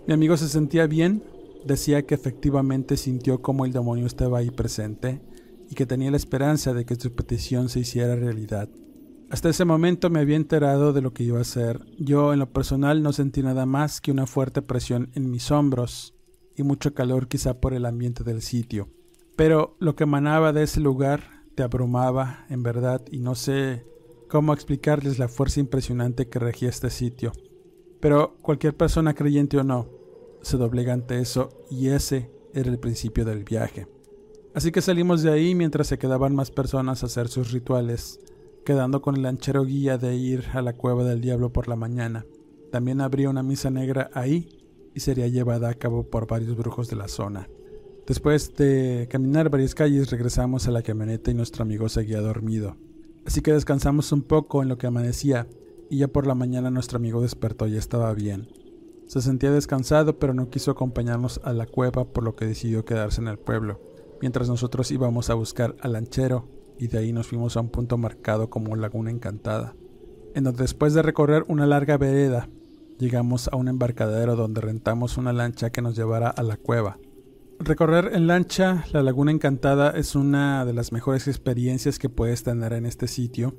Mi 0.06 0.14
amigo 0.14 0.38
se 0.38 0.48
sentía 0.48 0.86
bien, 0.86 1.24
decía 1.66 2.06
que 2.06 2.14
efectivamente 2.14 2.96
sintió 2.96 3.42
como 3.42 3.66
el 3.66 3.74
demonio 3.74 4.06
estaba 4.06 4.38
ahí 4.38 4.52
presente 4.52 5.24
y 5.72 5.74
que 5.74 5.88
tenía 5.88 6.12
la 6.12 6.18
esperanza 6.18 6.76
de 6.76 6.86
que 6.86 6.94
su 6.94 7.16
petición 7.16 7.70
se 7.70 7.80
hiciera 7.80 8.16
realidad. 8.16 8.70
Hasta 9.32 9.50
ese 9.50 9.66
momento 9.66 10.12
me 10.12 10.20
había 10.20 10.36
enterado 10.36 10.94
de 10.94 11.02
lo 11.02 11.16
que 11.16 11.24
iba 11.24 11.40
a 11.40 11.42
hacer. 11.42 11.84
Yo 11.98 12.32
en 12.32 12.38
lo 12.38 12.54
personal 12.54 13.02
no 13.02 13.12
sentí 13.12 13.42
nada 13.42 13.66
más 13.66 14.02
que 14.02 14.12
una 14.12 14.28
fuerte 14.28 14.62
presión 14.62 15.10
en 15.16 15.32
mis 15.32 15.50
hombros 15.50 16.14
y 16.56 16.63
mucho 16.63 16.94
calor 16.94 17.28
quizá 17.28 17.60
por 17.60 17.74
el 17.74 17.86
ambiente 17.86 18.24
del 18.24 18.42
sitio. 18.42 18.89
Pero 19.36 19.76
lo 19.80 19.96
que 19.96 20.04
emanaba 20.04 20.54
de 20.54 20.63
ese 20.63 20.80
lugar 20.80 21.44
te 21.56 21.63
abrumaba, 21.63 22.46
en 22.50 22.63
verdad, 22.63 23.02
y 23.12 23.20
no 23.20 23.36
sé 23.36 23.86
cómo 24.30 24.54
explicarles 24.54 25.20
la 25.20 25.28
fuerza 25.28 25.60
impresionante 25.60 26.28
que 26.28 26.39
regía 26.39 26.70
este 26.70 26.89
sitio. 26.89 27.32
Pero 28.00 28.36
cualquier 28.42 28.76
persona 28.76 29.13
creyente 29.13 29.58
o 29.58 29.63
no, 29.63 29.88
se 30.42 30.58
doblega 30.58 30.94
ante 30.94 31.20
eso 31.20 31.50
y 31.70 31.89
ese 31.89 32.30
era 32.54 32.70
el 32.70 32.80
principio 32.80 33.26
del 33.26 33.44
viaje. 33.44 33.88
Así 34.54 34.72
que 34.72 34.82
salimos 34.82 35.24
de 35.24 35.32
ahí 35.32 35.56
mientras 35.56 35.88
se 35.88 35.98
quedaban 35.98 36.36
más 36.36 36.52
personas 36.52 37.02
a 37.02 37.08
hacer 37.08 37.28
sus 37.28 37.52
rituales, 37.52 38.20
quedando 38.66 39.02
con 39.02 39.16
el 39.16 39.24
lanchero 39.24 39.66
guía 39.66 39.98
de 39.98 40.16
ir 40.16 40.46
a 40.54 40.62
la 40.62 40.74
cueva 40.74 41.04
del 41.04 41.22
diablo 41.22 41.52
por 41.52 41.68
la 41.68 41.76
mañana. 41.76 42.26
También 42.72 43.02
habría 43.02 43.30
una 43.30 43.44
misa 43.44 43.72
negra 43.72 44.10
ahí 44.13 44.62
y 44.94 45.00
sería 45.00 45.28
llevada 45.28 45.70
a 45.70 45.74
cabo 45.74 46.04
por 46.04 46.28
varios 46.28 46.56
brujos 46.56 46.90
de 46.90 46.96
la 46.96 47.08
zona. 47.08 47.50
Después 48.06 48.54
de 48.56 49.08
caminar 49.10 49.50
varias 49.50 49.76
calles 49.76 50.12
regresamos 50.12 50.68
a 50.68 50.72
la 50.72 50.82
camioneta 50.82 51.32
y 51.32 51.34
nuestro 51.34 51.64
amigo 51.64 51.88
seguía 51.88 52.20
dormido. 52.20 52.76
Así 53.26 53.42
que 53.42 53.54
descansamos 53.54 54.12
un 54.12 54.24
poco 54.24 54.62
en 54.62 54.70
lo 54.70 54.78
que 54.78 54.88
amanecía 54.88 55.48
y 55.90 55.98
ya 55.98 56.08
por 56.08 56.28
la 56.28 56.36
mañana 56.36 56.70
nuestro 56.70 56.98
amigo 56.98 57.22
despertó 57.22 57.68
y 57.68 57.78
estaba 57.78 58.14
bien. 58.14 58.50
Se 59.08 59.22
sentía 59.22 59.52
descansado 59.52 60.20
pero 60.20 60.34
no 60.34 60.50
quiso 60.50 60.72
acompañarnos 60.72 61.40
a 61.44 61.54
la 61.54 61.66
cueva 61.66 62.06
por 62.06 62.24
lo 62.24 62.36
que 62.36 62.46
decidió 62.46 62.84
quedarse 62.84 63.22
en 63.22 63.30
el 63.30 63.38
pueblo, 63.38 63.80
mientras 64.22 64.50
nosotros 64.50 64.92
íbamos 64.92 65.30
a 65.30 65.36
buscar 65.36 65.76
al 65.80 65.94
lanchero 65.94 66.50
y 66.78 66.88
de 66.88 66.98
ahí 66.98 67.14
nos 67.14 67.28
fuimos 67.28 67.56
a 67.56 67.62
un 67.62 67.70
punto 67.70 67.98
marcado 67.98 68.50
como 68.50 68.76
Laguna 68.76 69.12
Encantada, 69.12 69.76
en 70.34 70.44
donde 70.44 70.64
después 70.64 70.94
de 70.94 71.04
recorrer 71.04 71.46
una 71.48 71.66
larga 71.66 71.98
vereda 71.98 72.50
llegamos 73.04 73.50
a 73.50 73.58
un 73.58 73.68
embarcadero 73.68 74.38
donde 74.38 74.62
rentamos 74.62 75.18
una 75.18 75.34
lancha 75.34 75.72
que 75.72 75.82
nos 75.82 75.96
llevara 75.96 76.30
a 76.30 76.42
la 76.42 76.56
cueva. 76.56 76.98
Recorrer 77.60 78.12
en 78.13 78.28
lancha 78.28 78.86
la 78.94 79.04
Laguna 79.04 79.32
Encantada 79.32 79.92
es 79.92 80.16
una 80.16 80.66
de 80.66 80.74
las 80.74 80.92
mejores 80.94 81.28
experiencias 81.28 82.00
que 82.00 82.10
puedes 82.10 82.44
tener 82.44 82.72
en 82.72 82.86
este 82.86 83.08
sitio. 83.08 83.56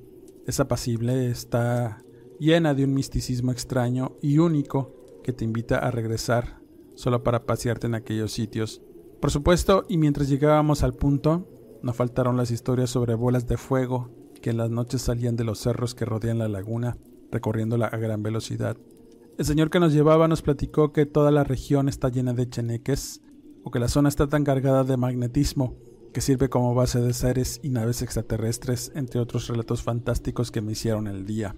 Es 0.46 0.61
apacible, 0.61 1.30
está 1.30 2.02
llena 2.40 2.74
de 2.74 2.85
un 2.85 2.94
misticismo 2.94 3.52
extraño 3.52 4.16
y 4.22 4.38
único 4.38 5.20
que 5.22 5.33
te 5.35 5.44
invita 5.44 5.78
a 5.78 5.90
regresar 5.90 6.61
solo 6.94 7.22
para 7.22 7.44
pasearte 7.44 7.87
en 7.87 7.94
aquellos 7.94 8.33
sitios. 8.33 8.80
Por 9.20 9.30
supuesto, 9.30 9.85
y 9.88 9.98
mientras 9.98 10.28
llegábamos 10.28 10.83
al 10.83 10.94
punto, 10.94 11.48
no 11.83 11.92
faltaron 11.92 12.38
las 12.38 12.50
historias 12.50 12.88
sobre 12.88 13.14
bolas 13.14 13.46
de 13.46 13.59
fuego 13.59 14.11
que 14.40 14.50
en 14.50 14.57
las 14.57 14.70
noches 14.70 15.02
salían 15.02 15.37
de 15.37 15.44
los 15.44 15.59
cerros 15.59 15.94
que 15.94 16.07
rodean 16.07 16.38
la 16.38 16.48
laguna, 16.48 16.96
recorriéndola 17.30 17.87
a 17.87 17.96
gran 17.98 18.22
velocidad. 18.22 18.76
El 19.37 19.44
señor 19.44 19.68
que 19.68 19.81
nos 19.81 19.92
llevaba 19.92 20.29
nos 20.29 20.42
platicó 20.42 20.92
que 20.92 21.07
toda 21.07 21.33
la 21.33 21.42
región 21.42 21.88
está 21.88 22.09
llena 22.09 22.35
de 22.35 22.49
cheneques, 22.49 23.20
o 23.64 23.70
que 23.73 23.81
la 23.81 23.88
zona 23.88 24.09
está 24.09 24.29
tan 24.29 24.44
cargada 24.44 24.85
de 24.85 24.97
magnetismo 24.97 25.75
que 26.12 26.20
sirve 26.20 26.49
como 26.49 26.75
base 26.75 27.01
de 27.01 27.12
seres 27.12 27.59
y 27.61 27.70
naves 27.70 28.01
extraterrestres, 28.01 28.92
entre 28.94 29.18
otros 29.18 29.49
relatos 29.49 29.83
fantásticos 29.83 30.53
que 30.53 30.61
me 30.61 30.73
hicieron 30.73 31.09
el 31.09 31.27
día. 31.27 31.57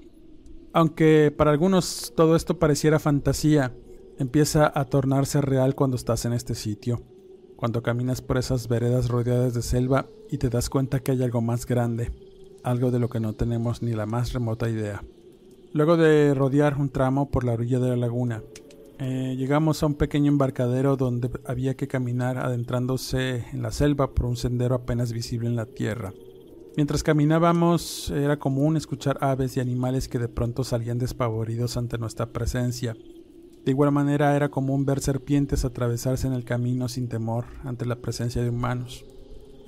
Aunque 0.73 1.35
para 1.37 1.51
algunos 1.51 2.15
todo 2.17 2.35
esto 2.35 2.59
pareciera 2.59 2.99
fantasía, 2.99 3.75
empieza 4.19 4.73
a 4.75 4.87
tornarse 4.87 5.43
real 5.43 5.75
cuando 5.75 5.97
estás 5.97 6.25
en 6.25 6.33
este 6.33 6.55
sitio, 6.55 7.03
cuando 7.57 7.83
caminas 7.83 8.23
por 8.23 8.39
esas 8.39 8.69
veredas 8.69 9.09
rodeadas 9.09 9.53
de 9.53 9.61
selva 9.61 10.09
y 10.31 10.39
te 10.39 10.49
das 10.49 10.71
cuenta 10.71 11.01
que 11.01 11.13
hay 11.13 11.23
algo 11.23 11.43
más 11.43 11.67
grande, 11.67 12.11
algo 12.63 12.91
de 12.91 13.01
lo 13.01 13.11
que 13.11 13.21
no 13.21 13.35
tenemos 13.35 13.83
ni 13.83 13.93
la 13.93 14.07
más 14.07 14.33
remota 14.33 14.71
idea. 14.71 15.03
Luego 15.73 15.97
de 15.97 16.35
rodear 16.35 16.79
un 16.79 16.91
tramo 16.91 17.31
por 17.31 17.45
la 17.45 17.53
orilla 17.53 17.79
de 17.79 17.91
la 17.91 17.97
laguna, 17.97 18.43
eh, 18.99 19.35
llegamos 19.37 19.83
a 19.83 19.87
un 19.87 19.95
pequeño 19.95 20.33
embarcadero 20.33 20.97
donde 20.97 21.29
había 21.45 21.75
que 21.75 21.87
caminar 21.87 22.39
adentrándose 22.39 23.45
en 23.53 23.61
la 23.61 23.71
selva 23.71 24.15
por 24.15 24.27
un 24.27 24.37
sendero 24.37 24.75
apenas 24.75 25.13
visible 25.13 25.49
en 25.49 25.57
la 25.57 25.67
tierra. 25.67 26.15
Mientras 26.77 27.03
caminábamos 27.03 28.11
era 28.11 28.39
común 28.39 28.77
escuchar 28.77 29.19
aves 29.21 29.57
y 29.57 29.61
animales 29.61 30.09
que 30.09 30.19
de 30.19 30.29
pronto 30.29 30.65
salían 30.65 30.99
despavoridos 30.99 31.77
ante 31.77 31.99
nuestra 31.99 32.27
presencia. 32.27 32.97
De 33.65 33.71
igual 33.71 33.93
manera 33.93 34.37
era 34.37 34.51
común 34.51 34.87
ver 34.87 35.01
serpientes 35.01 35.65
atravesarse 35.65 36.27
en 36.27 36.33
el 36.33 36.45
camino 36.45 36.89
sin 36.89 37.09
temor 37.09 37.47
ante 37.65 37.85
la 37.85 37.97
presencia 37.97 38.43
de 38.43 38.51
humanos. 38.51 39.05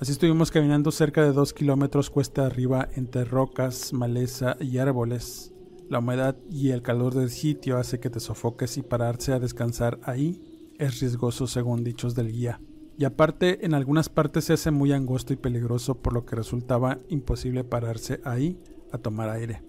Así 0.00 0.12
estuvimos 0.12 0.50
caminando 0.50 0.90
cerca 0.90 1.22
de 1.22 1.32
dos 1.32 1.52
kilómetros 1.52 2.08
cuesta 2.08 2.46
arriba 2.46 2.88
entre 2.94 3.24
rocas, 3.24 3.92
maleza 3.92 4.56
y 4.60 4.78
árboles, 4.78 5.52
la 5.88 6.00
humedad 6.00 6.36
y 6.50 6.70
el 6.70 6.82
calor 6.82 7.14
del 7.14 7.30
sitio 7.30 7.78
hace 7.78 8.00
que 8.00 8.10
te 8.10 8.20
sofoques 8.20 8.76
y 8.76 8.82
pararse 8.82 9.32
a 9.32 9.38
descansar 9.38 9.98
ahí 10.02 10.72
es 10.78 11.00
riesgoso 11.00 11.46
según 11.46 11.84
dichos 11.84 12.14
del 12.14 12.30
guía. 12.30 12.60
Y 12.96 13.04
aparte 13.04 13.64
en 13.64 13.74
algunas 13.74 14.08
partes 14.08 14.44
se 14.44 14.52
hace 14.52 14.70
muy 14.70 14.92
angosto 14.92 15.32
y 15.32 15.36
peligroso 15.36 15.96
por 15.96 16.12
lo 16.12 16.26
que 16.26 16.36
resultaba 16.36 16.98
imposible 17.08 17.64
pararse 17.64 18.20
ahí 18.24 18.58
a 18.92 18.98
tomar 18.98 19.30
aire. 19.30 19.62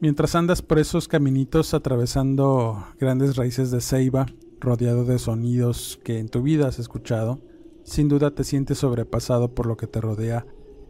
Mientras 0.00 0.34
andas 0.34 0.60
por 0.60 0.78
esos 0.78 1.08
caminitos 1.08 1.72
atravesando 1.72 2.84
grandes 2.98 3.36
raíces 3.36 3.70
de 3.70 3.80
ceiba, 3.80 4.26
rodeado 4.60 5.04
de 5.04 5.18
sonidos 5.18 6.00
que 6.04 6.18
en 6.18 6.28
tu 6.28 6.42
vida 6.42 6.66
has 6.66 6.78
escuchado, 6.78 7.40
sin 7.84 8.08
duda 8.08 8.34
te 8.34 8.44
sientes 8.44 8.78
sobrepasado 8.78 9.54
por 9.54 9.66
lo 9.66 9.76
que 9.76 9.86
te 9.86 10.00
rodea 10.00 10.46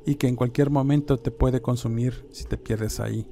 y 0.06 0.14
que 0.16 0.28
en 0.28 0.36
cualquier 0.36 0.70
momento 0.70 1.18
te 1.18 1.30
puede 1.30 1.60
consumir 1.60 2.26
si 2.30 2.44
te 2.44 2.56
pierdes 2.56 2.98
ahí. 2.98 3.28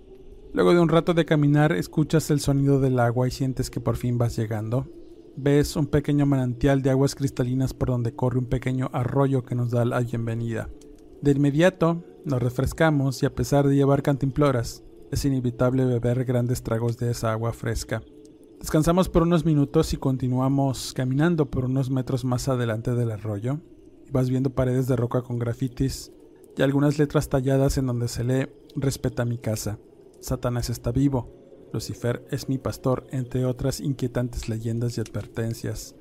Luego 0.55 0.75
de 0.75 0.81
un 0.81 0.91
rato 0.91 1.15
de 1.15 1.25
caminar 1.25 1.73
escuchas 1.73 2.31
el 2.31 2.41
sonido 2.41 2.79
del 2.79 2.99
agua 2.99 3.27
y 3.27 3.31
sientes 3.31 3.71
que 3.71 3.81
por 3.81 3.97
fin 3.97 4.19
vas 4.19 4.37
llegando. 4.37 4.87
Ves 5.35 5.77
un 5.77 5.87
pequeño 5.87 6.27
manantial 6.27 6.83
de 6.83 6.91
aguas 6.91 7.15
cristalinas 7.15 7.73
por 7.73 7.89
donde 7.89 8.15
corre 8.15 8.39
un 8.39 8.45
pequeño 8.45 8.91
arroyo 8.93 9.45
que 9.45 9.55
nos 9.55 9.71
da 9.71 9.87
la 9.87 10.01
bienvenida. 10.01 10.69
De 11.23 11.31
inmediato 11.31 12.05
nos 12.27 12.43
refrescamos 12.43 13.23
y 13.23 13.27
a 13.27 13.35
pesar 13.35 13.67
de 13.67 13.77
llevar 13.77 14.03
cantimploras, 14.03 14.85
es 15.11 15.25
inevitable 15.25 15.87
beber 15.87 16.27
grandes 16.27 16.63
tragos 16.63 16.99
de 16.99 17.11
esa 17.13 17.33
agua 17.33 17.55
fresca. 17.55 18.03
Descansamos 18.61 19.09
por 19.09 19.23
unos 19.23 19.47
minutos 19.47 19.95
y 19.95 19.97
continuamos 19.97 20.93
caminando 20.93 21.51
por 21.51 21.65
unos 21.65 21.89
metros 21.89 22.27
más 22.27 22.49
adelante 22.49 22.95
del 22.95 23.11
arroyo. 23.11 23.61
Vas 24.13 24.29
viendo 24.29 24.51
paredes 24.51 24.87
de 24.87 24.97
roca 24.97 25.23
con 25.23 25.39
grafitis 25.39 26.13
y 26.59 26.63
algunas 26.63 26.99
letras 26.99 27.31
talladas 27.31 27.79
en 27.79 27.87
donde 27.87 28.09
se 28.09 28.23
lee 28.23 28.49
Respeta 28.77 29.25
mi 29.25 29.39
casa. 29.39 29.79
Satanás 30.23 30.71
está 30.71 30.93
vivo, 30.93 31.43
Lucifer 31.73 32.25
es 32.31 32.49
mi 32.49 32.59
pastor, 32.59 33.07
entre 33.11 33.45
otras 33.45 33.81
inquietantes 33.81 34.49
leyendas 34.49 34.97
y 34.97 35.01
advertencias. 35.01 35.97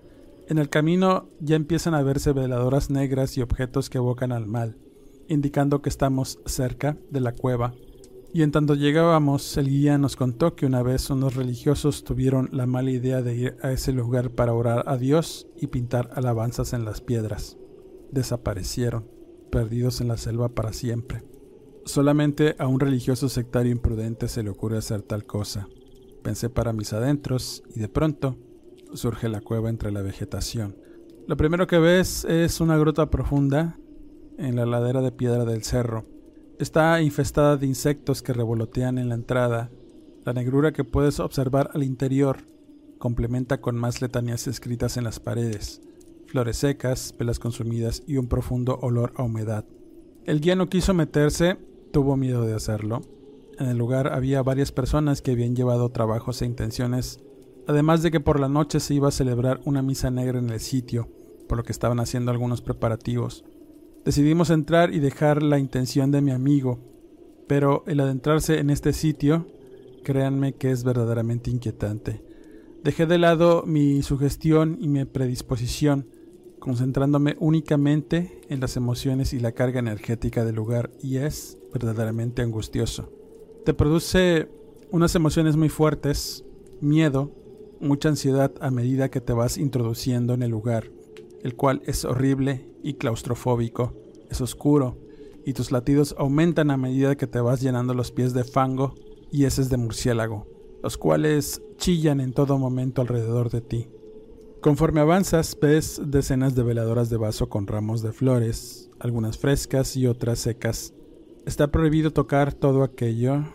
En 0.48 0.58
el 0.58 0.70
camino 0.70 1.30
ya 1.40 1.56
empiezan 1.56 1.94
a 1.94 2.04
verse 2.04 2.34
veladoras 2.34 2.90
negras 2.90 3.38
y 3.38 3.42
objetos 3.42 3.90
que 3.90 3.98
evocan 3.98 4.32
al 4.32 4.46
mal, 4.46 4.78
indicando 5.28 5.82
que 5.82 5.90
estamos 5.90 6.40
cerca 6.46 6.98
de 7.10 7.22
la 7.22 7.32
cueva. 7.32 7.74
Y 8.34 8.44
en 8.44 8.52
tanto 8.52 8.76
llegábamos, 8.76 9.58
el 9.58 9.70
guía 9.70 9.98
nos 9.98 10.16
contó 10.16 10.56
que 10.56 10.66
una 10.66 10.84
vez 10.84 11.10
unos 11.10 11.36
religiosos 11.36 12.04
tuvieron 12.04 12.50
la 12.52 12.66
mala 12.66 12.92
idea 12.92 13.22
de 13.22 13.36
ir 13.36 13.58
a 13.62 13.72
ese 13.72 13.92
lugar 13.92 14.32
para 14.32 14.54
orar 14.54 14.84
a 14.88 14.98
Dios 14.98 15.48
y 15.58 15.68
pintar 15.68 16.12
alabanzas 16.14 16.74
en 16.74 16.86
las 16.86 17.02
piedras. 17.02 17.58
Desaparecieron, 18.12 19.10
perdidos 19.52 20.00
en 20.00 20.10
la 20.10 20.18
selva 20.18 20.50
para 20.50 20.74
siempre. 20.74 21.31
Solamente 21.86 22.56
a 22.60 22.68
un 22.68 22.80
religioso 22.80 23.28
sectario 23.28 23.72
imprudente 23.72 24.28
se 24.28 24.44
le 24.44 24.50
ocurre 24.50 24.78
hacer 24.78 25.02
tal 25.02 25.26
cosa. 25.26 25.68
Pensé 26.22 26.50
para 26.50 26.74
mis 26.74 26.94
adentros 26.94 27.64
y 27.76 27.80
de 27.80 27.90
pronto 27.90 28.38
surge 28.94 29.30
la 29.30 29.42
cueva 29.42 29.70
entre 29.70 29.92
la 29.92 30.02
vegetación. 30.02 30.76
Lo 31.28 31.38
primero 31.38 31.66
que 31.68 31.80
ves 31.80 32.26
es 32.26 32.62
una 32.62 32.78
gruta 32.78 33.10
profunda 33.10 33.78
en 34.38 34.56
la 34.56 34.66
ladera 34.66 35.02
de 35.02 35.12
piedra 35.12 35.46
del 35.46 35.64
cerro. 35.64 36.06
Está 36.60 37.02
infestada 37.02 37.58
de 37.58 37.66
insectos 37.66 38.22
que 38.22 38.34
revolotean 38.34 38.98
en 38.98 39.10
la 39.10 39.16
entrada. 39.16 39.72
La 40.24 40.34
negrura 40.34 40.74
que 40.74 40.84
puedes 40.84 41.20
observar 41.20 41.72
al 41.74 41.84
interior 41.84 42.38
complementa 43.00 43.62
con 43.62 43.76
más 43.76 44.02
letanías 44.02 44.46
escritas 44.46 44.98
en 44.98 45.04
las 45.04 45.20
paredes, 45.20 45.82
flores 46.28 46.58
secas, 46.58 47.14
pelas 47.14 47.40
consumidas 47.40 48.04
y 48.06 48.18
un 48.18 48.28
profundo 48.28 48.78
olor 48.84 49.14
a 49.16 49.24
humedad. 49.24 49.66
El 50.26 50.40
guía 50.40 50.56
no 50.56 50.70
quiso 50.70 50.94
meterse 50.94 51.58
tuvo 51.92 52.18
miedo 52.18 52.46
de 52.46 52.54
hacerlo. 52.54 53.02
En 53.60 53.68
el 53.68 53.78
lugar 53.78 54.14
había 54.14 54.42
varias 54.42 54.72
personas 54.72 55.22
que 55.22 55.32
habían 55.32 55.56
llevado 55.56 55.90
trabajos 55.90 56.42
e 56.42 56.46
intenciones, 56.46 57.20
además 57.68 58.02
de 58.02 58.12
que 58.12 58.20
por 58.20 58.40
la 58.40 58.50
noche 58.50 58.80
se 58.80 58.94
iba 58.94 59.10
a 59.10 59.12
celebrar 59.12 59.62
una 59.66 59.82
misa 59.82 60.10
negra 60.10 60.40
en 60.40 60.50
el 60.50 60.60
sitio, 60.60 61.10
por 61.48 61.58
lo 61.58 61.64
que 61.64 61.72
estaban 61.72 62.00
haciendo 62.00 62.32
algunos 62.32 62.62
preparativos. 62.62 63.44
Decidimos 64.04 64.50
entrar 64.50 64.94
y 64.94 65.00
dejar 65.00 65.44
la 65.44 65.60
intención 65.60 66.12
de 66.12 66.22
mi 66.22 66.32
amigo, 66.32 66.80
pero 67.48 67.84
el 67.86 68.00
adentrarse 68.00 68.58
en 68.58 68.70
este 68.70 68.94
sitio, 68.94 69.46
créanme 70.04 70.54
que 70.54 70.72
es 70.72 70.84
verdaderamente 70.84 71.52
inquietante. 71.52 72.24
Dejé 72.84 73.06
de 73.06 73.20
lado 73.20 73.64
mi 73.68 74.02
sugestión 74.02 74.78
y 74.82 74.88
mi 74.88 75.06
predisposición, 75.06 76.08
concentrándome 76.58 77.36
únicamente 77.40 78.42
en 78.50 78.60
las 78.60 78.76
emociones 78.76 79.34
y 79.34 79.40
la 79.40 79.52
carga 79.52 79.80
energética 79.80 80.44
del 80.46 80.56
lugar, 80.56 80.90
y 81.00 81.18
es 81.18 81.60
verdaderamente 81.72 82.42
angustioso. 82.42 83.10
Te 83.66 83.74
produce 83.74 84.50
unas 84.92 85.16
emociones 85.16 85.56
muy 85.56 85.70
fuertes, 85.70 86.44
miedo, 86.82 87.32
mucha 87.80 88.10
ansiedad 88.10 88.52
a 88.62 88.72
medida 88.72 89.10
que 89.10 89.22
te 89.22 89.34
vas 89.34 89.58
introduciendo 89.58 90.34
en 90.34 90.44
el 90.44 90.52
lugar, 90.52 90.92
el 91.44 91.56
cual 91.56 91.82
es 91.86 92.06
horrible 92.06 92.70
y 92.84 92.96
claustrofóbico, 92.96 93.94
es 94.30 94.42
oscuro, 94.42 94.98
y 95.46 95.54
tus 95.54 95.72
latidos 95.72 96.16
aumentan 96.18 96.72
a 96.72 96.78
medida 96.78 97.16
que 97.16 97.28
te 97.28 97.42
vas 97.42 97.62
llenando 97.62 97.94
los 97.94 98.12
pies 98.12 98.34
de 98.34 98.44
fango 98.44 98.94
y 99.32 99.46
heces 99.46 99.70
de 99.70 99.78
murciélago, 99.78 100.48
los 100.84 100.98
cuales 100.98 101.62
chillan 101.78 102.20
en 102.20 102.34
todo 102.34 102.58
momento 102.58 103.02
alrededor 103.02 103.50
de 103.50 103.62
ti. 103.62 103.90
Conforme 104.62 105.02
avanzas, 105.02 105.58
ves 105.60 106.00
decenas 106.06 106.54
de 106.54 106.62
veladoras 106.62 107.10
de 107.10 107.18
vaso 107.18 107.50
con 107.50 107.66
ramos 107.66 108.04
de 108.04 108.12
flores, 108.12 108.92
algunas 109.00 109.40
frescas 109.40 109.98
y 109.98 110.06
otras 110.06 110.38
secas, 110.38 110.94
Está 111.46 111.72
prohibido 111.72 112.12
tocar 112.12 112.54
todo 112.54 112.84
aquello 112.84 113.46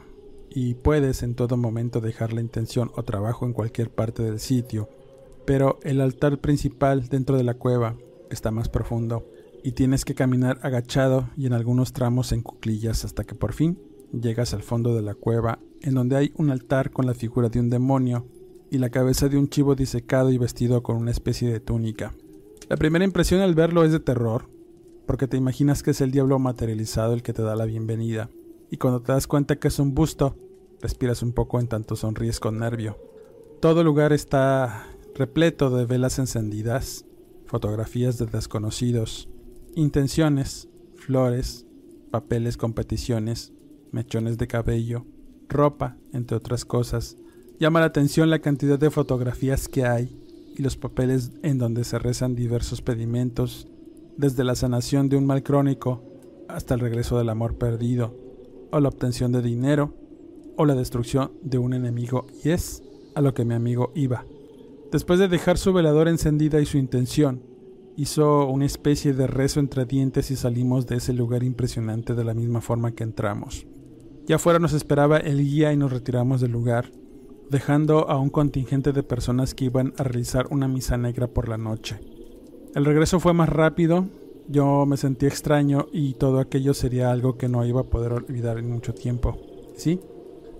y 0.50 0.74
puedes 0.74 1.22
en 1.22 1.36
todo 1.36 1.56
momento 1.56 2.00
dejar 2.00 2.32
la 2.32 2.40
intención 2.40 2.90
o 2.96 3.04
trabajo 3.04 3.46
en 3.46 3.52
cualquier 3.52 3.90
parte 3.90 4.24
del 4.24 4.40
sitio, 4.40 4.88
pero 5.44 5.78
el 5.82 6.00
altar 6.00 6.38
principal 6.38 7.08
dentro 7.08 7.36
de 7.36 7.44
la 7.44 7.54
cueva 7.54 7.96
está 8.28 8.50
más 8.50 8.68
profundo 8.68 9.24
y 9.62 9.72
tienes 9.72 10.04
que 10.04 10.16
caminar 10.16 10.58
agachado 10.62 11.30
y 11.36 11.46
en 11.46 11.52
algunos 11.52 11.92
tramos 11.92 12.32
en 12.32 12.42
cuclillas 12.42 13.04
hasta 13.04 13.22
que 13.22 13.36
por 13.36 13.52
fin 13.52 13.78
llegas 14.12 14.52
al 14.52 14.64
fondo 14.64 14.92
de 14.94 15.02
la 15.02 15.14
cueva 15.14 15.60
en 15.82 15.94
donde 15.94 16.16
hay 16.16 16.32
un 16.36 16.50
altar 16.50 16.90
con 16.90 17.06
la 17.06 17.14
figura 17.14 17.48
de 17.48 17.60
un 17.60 17.70
demonio 17.70 18.26
y 18.68 18.78
la 18.78 18.90
cabeza 18.90 19.28
de 19.28 19.38
un 19.38 19.48
chivo 19.48 19.76
disecado 19.76 20.32
y 20.32 20.38
vestido 20.38 20.82
con 20.82 20.96
una 20.96 21.12
especie 21.12 21.52
de 21.52 21.60
túnica. 21.60 22.14
La 22.68 22.76
primera 22.76 23.04
impresión 23.04 23.42
al 23.42 23.54
verlo 23.54 23.84
es 23.84 23.92
de 23.92 24.00
terror, 24.00 24.48
porque 25.06 25.28
te 25.28 25.36
imaginas 25.36 25.82
que 25.82 25.92
es 25.92 26.00
el 26.00 26.10
diablo 26.10 26.38
materializado 26.38 27.14
el 27.14 27.22
que 27.22 27.32
te 27.32 27.42
da 27.42 27.56
la 27.56 27.64
bienvenida, 27.64 28.30
y 28.70 28.76
cuando 28.76 29.00
te 29.00 29.12
das 29.12 29.26
cuenta 29.26 29.56
que 29.56 29.68
es 29.68 29.78
un 29.78 29.94
busto, 29.94 30.36
respiras 30.80 31.22
un 31.22 31.32
poco 31.32 31.60
en 31.60 31.68
tanto 31.68 31.96
sonríes 31.96 32.40
con 32.40 32.58
nervio. 32.58 32.98
Todo 33.60 33.84
lugar 33.84 34.12
está 34.12 34.86
repleto 35.14 35.70
de 35.70 35.86
velas 35.86 36.18
encendidas, 36.18 37.06
fotografías 37.46 38.18
de 38.18 38.26
desconocidos, 38.26 39.28
intenciones, 39.74 40.68
flores, 40.96 41.66
papeles 42.10 42.56
con 42.56 42.72
peticiones, 42.72 43.52
mechones 43.92 44.36
de 44.38 44.46
cabello, 44.46 45.06
ropa, 45.48 45.96
entre 46.12 46.36
otras 46.36 46.64
cosas. 46.64 47.16
Llama 47.58 47.80
la 47.80 47.86
atención 47.86 48.28
la 48.28 48.40
cantidad 48.40 48.78
de 48.78 48.90
fotografías 48.90 49.68
que 49.68 49.86
hay 49.86 50.20
y 50.56 50.62
los 50.62 50.76
papeles 50.76 51.32
en 51.42 51.58
donde 51.58 51.84
se 51.84 51.98
rezan 51.98 52.34
diversos 52.34 52.82
pedimentos, 52.82 53.68
desde 54.16 54.44
la 54.44 54.54
sanación 54.54 55.08
de 55.08 55.16
un 55.16 55.26
mal 55.26 55.42
crónico 55.42 56.02
hasta 56.48 56.74
el 56.74 56.80
regreso 56.80 57.18
del 57.18 57.28
amor 57.28 57.56
perdido, 57.56 58.14
o 58.70 58.80
la 58.80 58.88
obtención 58.88 59.32
de 59.32 59.42
dinero, 59.42 59.94
o 60.56 60.64
la 60.64 60.74
destrucción 60.74 61.32
de 61.42 61.58
un 61.58 61.74
enemigo, 61.74 62.26
y 62.42 62.50
es 62.50 62.82
a 63.14 63.20
lo 63.20 63.34
que 63.34 63.44
mi 63.44 63.54
amigo 63.54 63.92
iba. 63.94 64.24
Después 64.92 65.18
de 65.18 65.28
dejar 65.28 65.58
su 65.58 65.72
veladora 65.72 66.10
encendida 66.10 66.60
y 66.60 66.66
su 66.66 66.78
intención, 66.78 67.42
hizo 67.96 68.46
una 68.46 68.66
especie 68.66 69.14
de 69.14 69.26
rezo 69.26 69.58
entre 69.58 69.84
dientes 69.84 70.30
y 70.30 70.36
salimos 70.36 70.86
de 70.86 70.96
ese 70.96 71.12
lugar 71.12 71.42
impresionante 71.42 72.14
de 72.14 72.24
la 72.24 72.34
misma 72.34 72.60
forma 72.60 72.92
que 72.92 73.04
entramos. 73.04 73.66
Ya 74.26 74.36
afuera 74.36 74.58
nos 74.58 74.72
esperaba 74.72 75.18
el 75.18 75.38
guía 75.38 75.72
y 75.72 75.76
nos 75.76 75.92
retiramos 75.92 76.40
del 76.40 76.52
lugar, 76.52 76.90
dejando 77.50 78.08
a 78.08 78.18
un 78.18 78.28
contingente 78.28 78.92
de 78.92 79.02
personas 79.02 79.54
que 79.54 79.66
iban 79.66 79.94
a 79.98 80.02
realizar 80.02 80.46
una 80.50 80.68
misa 80.68 80.96
negra 80.96 81.28
por 81.28 81.48
la 81.48 81.58
noche. 81.58 82.00
El 82.76 82.84
regreso 82.84 83.20
fue 83.20 83.32
más 83.32 83.48
rápido, 83.48 84.04
yo 84.48 84.84
me 84.84 84.98
sentí 84.98 85.24
extraño 85.24 85.86
y 85.92 86.12
todo 86.12 86.40
aquello 86.40 86.74
sería 86.74 87.10
algo 87.10 87.38
que 87.38 87.48
no 87.48 87.64
iba 87.64 87.80
a 87.80 87.84
poder 87.88 88.12
olvidar 88.12 88.58
en 88.58 88.70
mucho 88.70 88.92
tiempo. 88.92 89.38
¿Sí? 89.78 89.98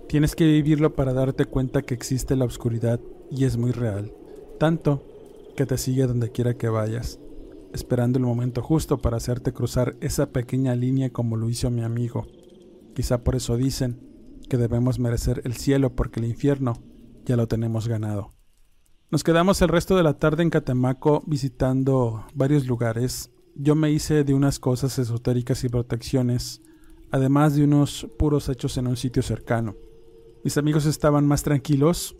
Tienes 0.09 0.35
que 0.35 0.45
vivirlo 0.45 0.95
para 0.95 1.13
darte 1.13 1.45
cuenta 1.45 1.83
que 1.83 1.93
existe 1.93 2.35
la 2.35 2.45
oscuridad 2.45 2.99
y 3.29 3.45
es 3.45 3.55
muy 3.55 3.71
real, 3.71 4.11
tanto 4.59 5.03
que 5.55 5.67
te 5.67 5.77
sigue 5.77 6.07
donde 6.07 6.31
quiera 6.31 6.55
que 6.55 6.69
vayas, 6.69 7.19
esperando 7.71 8.17
el 8.17 8.25
momento 8.25 8.63
justo 8.63 8.97
para 8.97 9.17
hacerte 9.17 9.53
cruzar 9.53 9.95
esa 10.01 10.31
pequeña 10.31 10.73
línea 10.73 11.11
como 11.11 11.37
lo 11.37 11.51
hizo 11.51 11.69
mi 11.69 11.83
amigo. 11.83 12.25
Quizá 12.95 13.23
por 13.23 13.35
eso 13.35 13.57
dicen 13.57 13.99
que 14.49 14.57
debemos 14.57 14.97
merecer 14.97 15.43
el 15.45 15.53
cielo 15.53 15.95
porque 15.95 16.19
el 16.19 16.25
infierno 16.25 16.81
ya 17.25 17.35
lo 17.35 17.47
tenemos 17.47 17.87
ganado. 17.87 18.36
Nos 19.09 19.23
quedamos 19.23 19.61
el 19.61 19.69
resto 19.69 19.95
de 19.95 20.03
la 20.03 20.17
tarde 20.17 20.43
en 20.43 20.49
Catemaco 20.49 21.23
visitando 21.25 22.25
varios 22.33 22.67
lugares. 22.67 23.31
Yo 23.55 23.73
me 23.73 23.89
hice 23.89 24.25
de 24.25 24.33
unas 24.33 24.59
cosas 24.59 24.99
esotéricas 24.99 25.63
y 25.63 25.69
protecciones, 25.69 26.61
además 27.09 27.55
de 27.55 27.63
unos 27.63 28.05
puros 28.19 28.49
hechos 28.49 28.77
en 28.77 28.85
un 28.85 28.97
sitio 28.97 29.23
cercano. 29.23 29.77
Mis 30.43 30.57
amigos 30.57 30.85
estaban 30.85 31.25
más 31.25 31.41
tranquilos, 31.41 32.17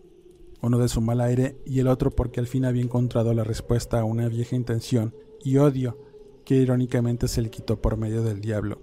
uno 0.61 0.77
de 0.79 0.87
su 0.87 1.01
mal 1.01 1.19
aire 1.19 1.57
y 1.65 1.81
el 1.81 1.89
otro 1.89 2.09
porque 2.09 2.39
al 2.39 2.47
fin 2.47 2.63
había 2.63 2.83
encontrado 2.83 3.33
la 3.33 3.43
respuesta 3.43 3.99
a 3.99 4.05
una 4.05 4.29
vieja 4.29 4.55
intención 4.55 5.13
y 5.43 5.57
odio 5.57 5.97
que 6.45 6.55
irónicamente 6.55 7.27
se 7.27 7.41
le 7.41 7.49
quitó 7.49 7.81
por 7.81 7.97
medio 7.97 8.23
del 8.23 8.39
diablo. 8.39 8.81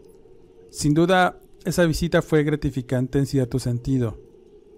Sin 0.69 0.93
duda, 0.93 1.40
esa 1.64 1.87
visita 1.87 2.21
fue 2.21 2.45
gratificante 2.45 3.19
en 3.19 3.25
cierto 3.25 3.59
sentido, 3.59 4.21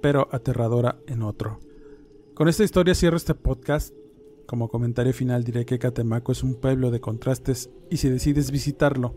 pero 0.01 0.29
aterradora 0.31 1.01
en 1.09 1.23
otro. 1.23 1.59
Con 2.37 2.49
esta 2.49 2.65
historia 2.65 2.95
cierro 2.95 3.17
este 3.17 3.35
podcast. 3.35 3.95
Como 4.45 4.69
comentario 4.69 5.15
final 5.15 5.43
diré 5.43 5.65
que 5.65 5.79
Catemaco 5.79 6.33
es 6.33 6.43
un 6.43 6.57
pueblo 6.57 6.91
de 6.91 7.01
contrastes 7.01 7.71
y 7.91 7.97
si 7.97 8.11
decides 8.11 8.51
visitarlo, 8.51 9.15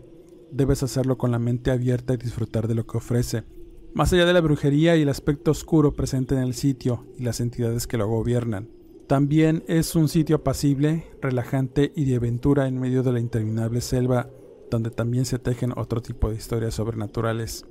debes 0.50 0.82
hacerlo 0.82 1.18
con 1.18 1.30
la 1.30 1.38
mente 1.38 1.70
abierta 1.70 2.14
y 2.14 2.16
disfrutar 2.16 2.66
de 2.66 2.74
lo 2.74 2.86
que 2.86 2.96
ofrece. 2.96 3.44
Más 3.92 4.10
allá 4.14 4.24
de 4.24 4.32
la 4.32 4.40
brujería 4.40 4.96
y 4.96 5.02
el 5.02 5.10
aspecto 5.10 5.50
oscuro 5.50 5.92
presente 5.92 6.34
en 6.34 6.40
el 6.40 6.54
sitio 6.54 7.04
y 7.18 7.24
las 7.24 7.40
entidades 7.40 7.86
que 7.86 7.98
lo 7.98 8.08
gobiernan. 8.08 8.70
También 9.06 9.64
es 9.68 9.94
un 9.96 10.08
sitio 10.08 10.36
apacible, 10.36 11.04
relajante 11.20 11.92
y 11.94 12.06
de 12.06 12.16
aventura 12.16 12.68
en 12.68 12.80
medio 12.80 13.02
de 13.02 13.12
la 13.12 13.20
interminable 13.20 13.82
selva 13.82 14.30
donde 14.70 14.90
también 14.90 15.26
se 15.26 15.38
tejen 15.38 15.74
otro 15.76 16.00
tipo 16.00 16.30
de 16.30 16.36
historias 16.36 16.72
sobrenaturales. 16.72 17.66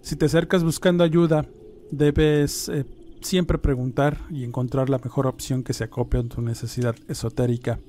Si 0.00 0.16
te 0.16 0.24
acercas 0.24 0.64
buscando 0.64 1.04
ayuda, 1.04 1.46
debes 1.90 2.70
eh, 2.70 2.86
siempre 3.26 3.58
preguntar 3.58 4.18
y 4.30 4.44
encontrar 4.44 4.88
la 4.88 4.98
mejor 4.98 5.26
opción 5.26 5.62
que 5.62 5.72
se 5.72 5.84
acople 5.84 6.20
a 6.20 6.24
tu 6.24 6.40
necesidad 6.40 6.94
esotérica. 7.08 7.80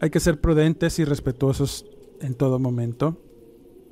Hay 0.00 0.10
que 0.10 0.20
ser 0.20 0.40
prudentes 0.40 0.98
y 0.98 1.04
respetuosos 1.04 1.86
en 2.20 2.34
todo 2.34 2.58
momento. 2.58 3.22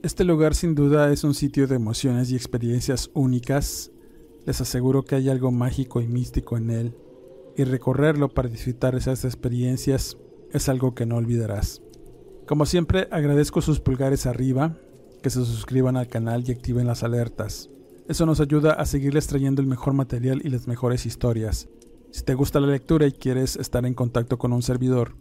Este 0.03 0.25
lugar 0.25 0.55
sin 0.55 0.75
duda 0.75 1.13
es 1.13 1.25
un 1.25 1.35
sitio 1.35 1.67
de 1.67 1.77
emociones 1.77 2.31
y 2.31 2.37
experiencias 2.37 3.11
únicas. 3.15 3.93
Les 4.45 4.61
aseguro 4.61 5.05
que 5.05 5.15
hay 5.15 5.29
algo 5.29 5.51
mágico 5.51 6.01
y 6.01 6.09
místico 6.09 6.57
en 6.57 6.71
él, 6.71 6.95
y 7.57 7.65
recorrerlo 7.65 8.29
para 8.29 8.49
disfrutar 8.49 8.95
esas 8.95 9.25
experiencias 9.25 10.17
es 10.53 10.69
algo 10.69 10.95
que 10.95 11.07
no 11.07 11.17
olvidarás. 11.17 11.83
Como 12.47 12.67
siempre, 12.67 13.07
agradezco 13.13 13.61
sus 13.61 13.79
pulgares 13.79 14.27
arriba, 14.27 14.77
que 15.23 15.31
se 15.31 15.45
suscriban 15.45 15.97
al 15.97 16.09
canal 16.09 16.43
y 16.47 16.53
activen 16.53 16.87
las 16.87 17.05
alertas. 17.05 17.71
Eso 18.11 18.27
nos 18.27 18.41
ayuda 18.41 18.73
a 18.73 18.87
seguirles 18.87 19.29
trayendo 19.29 19.63
el 19.63 19.69
mejor 19.69 19.93
material 19.93 20.43
y 20.43 20.49
las 20.49 20.67
mejores 20.67 21.07
historias. 21.07 21.69
Si 22.11 22.25
te 22.25 22.35
gusta 22.35 22.59
la 22.59 22.67
lectura 22.67 23.07
y 23.07 23.13
quieres 23.13 23.55
estar 23.55 23.87
en 23.87 23.95
contacto 23.95 24.37
con 24.37 24.53
un 24.53 24.63
servidor, 24.63 25.15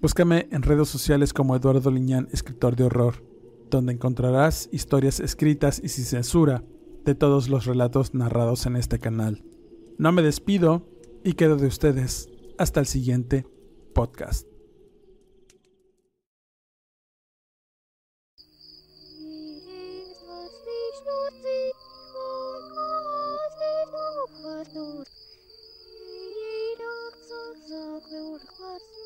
búscame 0.00 0.46
en 0.52 0.62
redes 0.62 0.88
sociales 0.88 1.32
como 1.32 1.56
Eduardo 1.56 1.90
Liñán, 1.90 2.28
escritor 2.30 2.76
de 2.76 2.84
horror, 2.84 3.24
donde 3.68 3.94
encontrarás 3.94 4.68
historias 4.70 5.18
escritas 5.18 5.80
y 5.82 5.88
sin 5.88 6.04
censura 6.04 6.62
de 7.04 7.16
todos 7.16 7.48
los 7.48 7.66
relatos 7.66 8.14
narrados 8.14 8.64
en 8.66 8.76
este 8.76 9.00
canal. 9.00 9.42
No 9.98 10.12
me 10.12 10.22
despido 10.22 10.88
y 11.24 11.32
quedo 11.32 11.56
de 11.56 11.66
ustedes 11.66 12.28
hasta 12.58 12.78
el 12.78 12.86
siguiente 12.86 13.44
podcast. 13.92 14.55
ugly 27.96 28.18
old 28.18 28.42
glass 28.58 29.05